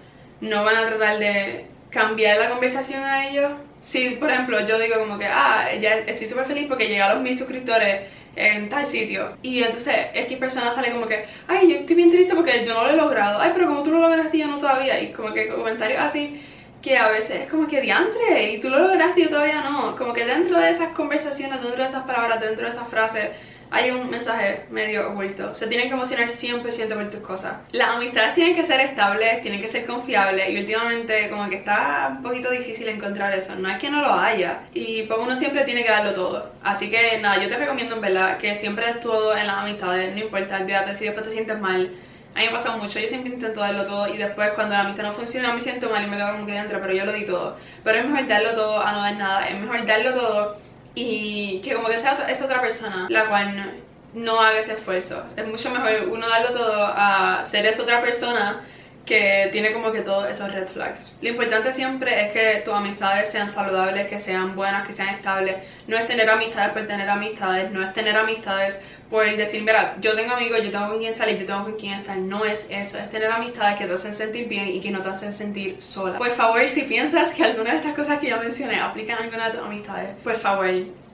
no 0.40 0.64
van 0.64 0.76
a 0.76 0.86
tratar 0.86 1.18
de 1.18 1.66
cambiar 1.90 2.38
la 2.38 2.50
conversación 2.50 3.02
a 3.02 3.28
ellos. 3.28 3.52
Si, 3.86 4.16
por 4.16 4.28
ejemplo, 4.28 4.66
yo 4.66 4.80
digo 4.80 4.98
como 4.98 5.16
que, 5.16 5.26
ah, 5.26 5.72
ya 5.80 5.98
estoy 5.98 6.28
súper 6.28 6.46
feliz 6.46 6.66
porque 6.66 6.88
llegué 6.88 7.02
a 7.02 7.14
los 7.14 7.22
mil 7.22 7.38
suscriptores 7.38 8.00
en 8.34 8.68
tal 8.68 8.84
sitio. 8.84 9.36
Y 9.42 9.62
entonces 9.62 9.94
X 10.12 10.38
persona 10.38 10.72
sale 10.72 10.90
como 10.90 11.06
que, 11.06 11.24
ay, 11.46 11.70
yo 11.70 11.76
estoy 11.76 11.94
bien 11.94 12.10
triste 12.10 12.34
porque 12.34 12.66
yo 12.66 12.74
no 12.74 12.82
lo 12.82 12.90
he 12.90 12.96
logrado. 12.96 13.40
Ay, 13.40 13.52
pero 13.54 13.68
como 13.68 13.84
tú 13.84 13.92
lo 13.92 14.00
lograste 14.00 14.38
y 14.38 14.40
yo 14.40 14.48
no 14.48 14.58
todavía. 14.58 15.00
Y 15.00 15.12
como 15.12 15.32
que 15.32 15.46
comentarios 15.46 16.00
así 16.00 16.42
que 16.82 16.98
a 16.98 17.10
veces 17.10 17.42
es 17.42 17.48
como 17.48 17.68
que 17.68 17.80
diantre 17.80 18.54
y 18.54 18.58
tú 18.58 18.70
lo 18.70 18.78
lograste 18.80 19.20
y 19.20 19.22
yo 19.24 19.30
todavía 19.30 19.62
no. 19.62 19.94
Como 19.94 20.12
que 20.12 20.24
dentro 20.24 20.58
de 20.58 20.70
esas 20.70 20.88
conversaciones, 20.88 21.62
dentro 21.62 21.80
de 21.80 21.88
esas 21.88 22.02
palabras, 22.06 22.40
dentro 22.40 22.64
de 22.64 22.70
esas 22.70 22.88
frases 22.88 23.30
hay 23.70 23.90
un 23.90 24.10
mensaje 24.10 24.64
medio 24.70 25.10
oculto. 25.10 25.54
Se 25.54 25.66
tienen 25.66 25.88
que 25.88 25.94
emocionar 25.94 26.28
100% 26.28 26.94
por 26.94 27.10
tus 27.10 27.20
cosas. 27.20 27.56
Las 27.72 27.96
amistades 27.96 28.34
tienen 28.34 28.54
que 28.54 28.64
ser 28.64 28.80
estables, 28.80 29.42
tienen 29.42 29.60
que 29.60 29.68
ser 29.68 29.86
confiables 29.86 30.50
y 30.50 30.58
últimamente 30.58 31.28
como 31.30 31.48
que 31.48 31.56
está 31.56 32.08
un 32.16 32.22
poquito 32.22 32.50
difícil 32.50 32.88
encontrar 32.88 33.34
eso. 33.34 33.54
No 33.56 33.68
es 33.68 33.78
que 33.78 33.90
no 33.90 34.02
lo 34.02 34.12
haya 34.12 34.60
y 34.72 35.02
pues 35.02 35.18
uno 35.20 35.34
siempre 35.36 35.64
tiene 35.64 35.84
que 35.84 35.90
darlo 35.90 36.14
todo. 36.14 36.50
Así 36.62 36.90
que 36.90 37.18
nada, 37.18 37.42
yo 37.42 37.48
te 37.48 37.56
recomiendo 37.56 37.96
en 37.96 38.00
verdad 38.00 38.38
que 38.38 38.54
siempre 38.56 38.86
des 38.86 39.00
todo 39.00 39.36
en 39.36 39.46
las 39.46 39.58
amistades, 39.58 40.14
no 40.14 40.20
importa, 40.20 40.58
olvídate 40.58 40.94
si 40.94 41.04
después 41.04 41.26
te 41.26 41.32
sientes 41.32 41.58
mal. 41.58 41.90
A 42.34 42.40
mí 42.40 42.44
me 42.44 42.50
ha 42.50 42.52
pasado 42.52 42.76
mucho, 42.76 43.00
yo 43.00 43.08
siempre 43.08 43.32
intento 43.32 43.60
darlo 43.60 43.86
todo 43.86 44.12
y 44.12 44.18
después 44.18 44.50
cuando 44.50 44.74
la 44.74 44.82
amistad 44.82 45.04
no 45.04 45.14
funciona 45.14 45.54
me 45.54 45.60
siento 45.60 45.88
mal 45.88 46.04
y 46.04 46.06
me 46.06 46.18
quedo 46.18 46.32
como 46.32 46.44
que 46.44 46.52
dentro, 46.52 46.80
pero 46.82 46.92
yo 46.92 47.06
lo 47.06 47.12
di 47.12 47.24
todo. 47.24 47.56
Pero 47.82 47.98
es 47.98 48.06
mejor 48.06 48.28
darlo 48.28 48.50
todo 48.52 48.80
a 48.80 48.92
no 48.92 49.00
dar 49.00 49.16
nada, 49.16 49.48
es 49.48 49.58
mejor 49.58 49.86
darlo 49.86 50.12
todo 50.12 50.65
y 50.96 51.60
que 51.62 51.74
como 51.74 51.88
que 51.88 51.98
sea 51.98 52.26
esa 52.28 52.46
otra 52.46 52.60
persona 52.60 53.06
la 53.10 53.28
cual 53.28 53.74
no, 54.14 54.40
haga 54.40 54.58
ese 54.58 54.72
esfuerzo. 54.72 55.22
Es 55.36 55.46
mucho 55.46 55.70
mejor 55.70 56.08
uno 56.10 56.26
darlo 56.26 56.52
todo 56.52 56.86
a 56.86 57.44
ser 57.44 57.66
esa 57.66 57.82
otra 57.82 58.00
persona 58.00 58.62
que 59.04 59.50
tiene 59.52 59.72
como 59.72 59.92
que 59.92 60.00
todos 60.00 60.28
esos 60.28 60.52
red 60.52 60.66
flags. 60.66 61.14
Lo 61.20 61.28
importante 61.28 61.72
siempre 61.72 62.24
es 62.24 62.32
que 62.32 62.62
tus 62.64 62.74
amistades 62.74 63.28
sean 63.28 63.48
saludables, 63.48 64.08
que 64.08 64.18
sean 64.18 64.56
buenas, 64.56 64.86
que 64.86 64.92
sean 64.92 65.10
estables. 65.10 65.56
No 65.86 65.96
es 65.96 66.06
tener 66.06 66.28
amistades 66.28 66.72
por 66.72 66.86
tener 66.86 67.08
amistades, 67.08 67.70
no 67.70 67.84
es 67.84 67.92
tener 67.92 68.16
amistades 68.16 68.82
por 69.10 69.24
decir, 69.36 69.62
mira, 69.62 69.96
yo 70.00 70.16
tengo 70.16 70.34
amigos, 70.34 70.58
yo 70.64 70.70
tengo 70.70 70.88
con 70.88 70.98
quién 70.98 71.14
salir, 71.14 71.38
yo 71.38 71.46
tengo 71.46 71.64
con 71.64 71.74
quién 71.74 71.94
estar. 71.94 72.16
No 72.16 72.44
es 72.44 72.66
eso, 72.70 72.98
es 72.98 73.08
tener 73.10 73.30
amistades 73.30 73.78
que 73.78 73.86
te 73.86 73.92
hacen 73.92 74.12
sentir 74.12 74.48
bien 74.48 74.68
y 74.68 74.80
que 74.80 74.90
no 74.90 75.00
te 75.00 75.10
hacen 75.10 75.32
sentir 75.32 75.80
sola. 75.80 76.18
Por 76.18 76.32
favor, 76.32 76.66
si 76.68 76.82
piensas 76.82 77.32
que 77.32 77.44
alguna 77.44 77.70
de 77.70 77.76
estas 77.76 77.94
cosas 77.94 78.18
que 78.18 78.28
yo 78.30 78.38
mencioné 78.38 78.80
aplican 78.80 79.18
a 79.18 79.22
alguna 79.22 79.46
de 79.46 79.58
tus 79.58 79.66
amistades, 79.66 80.10
por 80.24 80.36
favor, 80.36 80.68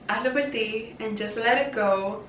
hazlo 0.07 0.33
por 0.33 0.43
ti 0.43 0.95
and 0.99 1.19
just 1.19 1.37
let 1.37 1.67
it 1.67 1.75
go, 1.75 2.23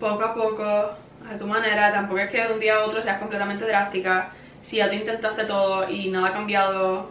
poco 0.00 0.24
a 0.24 0.34
poco, 0.34 0.64
a 0.64 1.38
tu 1.38 1.46
manera. 1.46 1.92
Tampoco 1.92 2.18
es 2.18 2.30
que 2.30 2.42
de 2.42 2.52
un 2.52 2.60
día 2.60 2.76
a 2.76 2.84
otro 2.84 3.00
seas 3.00 3.18
completamente 3.18 3.64
drástica 3.64 4.30
si 4.62 4.76
ya 4.76 4.88
te 4.88 4.96
intentaste 4.96 5.44
todo 5.44 5.88
y 5.88 6.10
nada 6.10 6.28
ha 6.28 6.32
cambiado, 6.32 7.10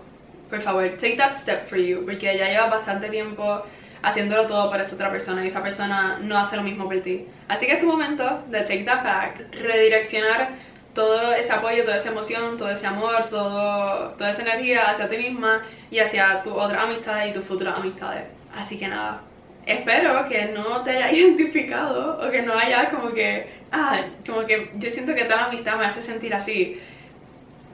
por 0.50 0.62
favor, 0.62 0.88
take 1.00 1.16
that 1.16 1.36
step 1.36 1.68
for 1.68 1.78
you, 1.78 2.06
porque 2.06 2.38
ya 2.38 2.50
llevas 2.50 2.70
bastante 2.70 3.10
tiempo 3.10 3.64
haciéndolo 4.02 4.48
todo 4.48 4.70
para 4.70 4.84
esa 4.84 4.96
otra 4.96 5.12
persona 5.12 5.44
y 5.44 5.48
esa 5.48 5.64
persona 5.64 6.20
no 6.22 6.38
hace 6.38 6.56
lo 6.56 6.64
mismo 6.64 6.86
por 6.86 7.00
ti. 7.02 7.28
Así 7.48 7.66
que 7.66 7.74
es 7.74 7.80
tu 7.80 7.88
momento 7.88 8.44
de 8.50 8.62
take 8.62 8.84
that 8.84 9.04
back, 9.04 9.52
redireccionar 9.52 10.50
todo 10.94 11.34
ese 11.34 11.54
apoyo, 11.54 11.84
toda 11.84 11.98
esa 11.98 12.10
emoción, 12.10 12.58
todo 12.58 12.72
ese 12.72 12.88
amor, 12.88 13.26
todo, 13.30 14.10
toda 14.18 14.32
esa 14.32 14.42
energía 14.42 14.90
hacia 14.90 15.08
ti 15.08 15.18
misma 15.18 15.62
y 15.92 16.00
hacia 16.00 16.42
tu 16.42 16.54
otra 16.54 16.84
amistad 16.84 17.26
y 17.28 17.34
tus 17.34 17.46
futuras 17.46 17.78
amistades. 17.78 18.24
Así 18.56 18.80
que 18.80 18.88
nada, 18.88 19.22
espero 19.68 20.28
que 20.28 20.46
no 20.46 20.82
te 20.84 20.92
haya 20.92 21.12
identificado 21.18 22.20
o 22.20 22.32
que 22.32 22.42
no 22.42 22.54
haya 22.54 22.90
como 22.90 23.14
que, 23.14 23.48
ah, 23.72 24.02
como 24.26 24.46
que 24.46 24.72
yo 24.76 24.90
siento 24.90 25.14
que 25.14 25.26
tal 25.26 25.40
amistad 25.40 25.78
me 25.78 25.86
hace 25.86 26.02
sentir 26.02 26.34
así 26.34 26.82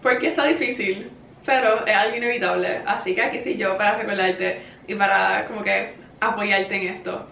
porque 0.02 0.28
está 0.28 0.46
difícil, 0.46 1.10
pero 1.46 1.86
es 1.86 1.96
algo 1.96 2.18
inevitable. 2.18 2.82
Así 2.86 3.16
que 3.16 3.22
aquí 3.22 3.38
estoy 3.38 3.56
yo 3.56 3.78
para 3.78 3.96
recordarte 3.96 4.60
y 4.86 4.96
para 4.96 5.46
como 5.46 5.64
que 5.64 5.94
apoyarte 6.30 6.76
en 6.76 6.96
esto. 6.96 7.28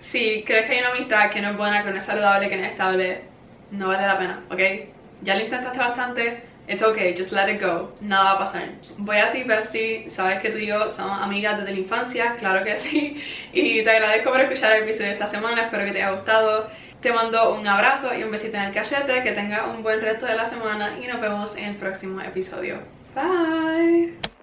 Si 0.00 0.42
crees 0.44 0.66
que 0.66 0.74
hay 0.74 0.80
una 0.80 0.90
amistad 0.90 1.30
que 1.30 1.40
no 1.40 1.50
es 1.50 1.56
buena, 1.56 1.82
que 1.82 1.90
no 1.90 1.96
es 1.96 2.04
saludable, 2.04 2.48
que 2.48 2.56
no 2.56 2.64
es 2.64 2.72
estable, 2.72 3.22
no 3.70 3.88
vale 3.88 4.06
la 4.06 4.18
pena, 4.18 4.42
¿ok? 4.50 4.60
Ya 5.22 5.34
lo 5.34 5.40
intentaste 5.40 5.78
bastante, 5.78 6.42
it's 6.68 6.82
okay, 6.82 7.14
just 7.16 7.32
let 7.32 7.50
it 7.50 7.60
go, 7.60 7.94
nada 8.00 8.24
va 8.24 8.32
a 8.32 8.38
pasar. 8.38 8.68
Voy 8.98 9.16
a 9.16 9.30
ti, 9.30 9.44
bestie, 9.44 10.10
sabes 10.10 10.40
que 10.40 10.50
tú 10.50 10.58
y 10.58 10.66
yo 10.66 10.90
somos 10.90 11.20
amigas 11.20 11.58
desde 11.58 11.72
la 11.72 11.78
infancia, 11.78 12.36
claro 12.38 12.64
que 12.64 12.76
sí, 12.76 13.22
y 13.52 13.82
te 13.82 13.90
agradezco 13.90 14.30
por 14.30 14.40
escuchar 14.40 14.76
el 14.76 14.84
episodio 14.84 15.08
de 15.08 15.14
esta 15.14 15.26
semana, 15.26 15.62
espero 15.62 15.84
que 15.84 15.92
te 15.92 16.02
haya 16.02 16.12
gustado. 16.12 16.68
Te 17.00 17.12
mando 17.12 17.54
un 17.54 17.66
abrazo 17.66 18.14
y 18.14 18.22
un 18.22 18.30
besito 18.30 18.56
en 18.56 18.62
el 18.62 18.72
cachete, 18.72 19.22
que 19.22 19.32
tenga 19.32 19.66
un 19.66 19.82
buen 19.82 20.00
resto 20.00 20.24
de 20.24 20.36
la 20.36 20.46
semana 20.46 20.96
y 21.02 21.06
nos 21.06 21.20
vemos 21.20 21.54
en 21.54 21.66
el 21.66 21.76
próximo 21.76 22.18
episodio. 22.22 22.78
Bye! 23.14 24.33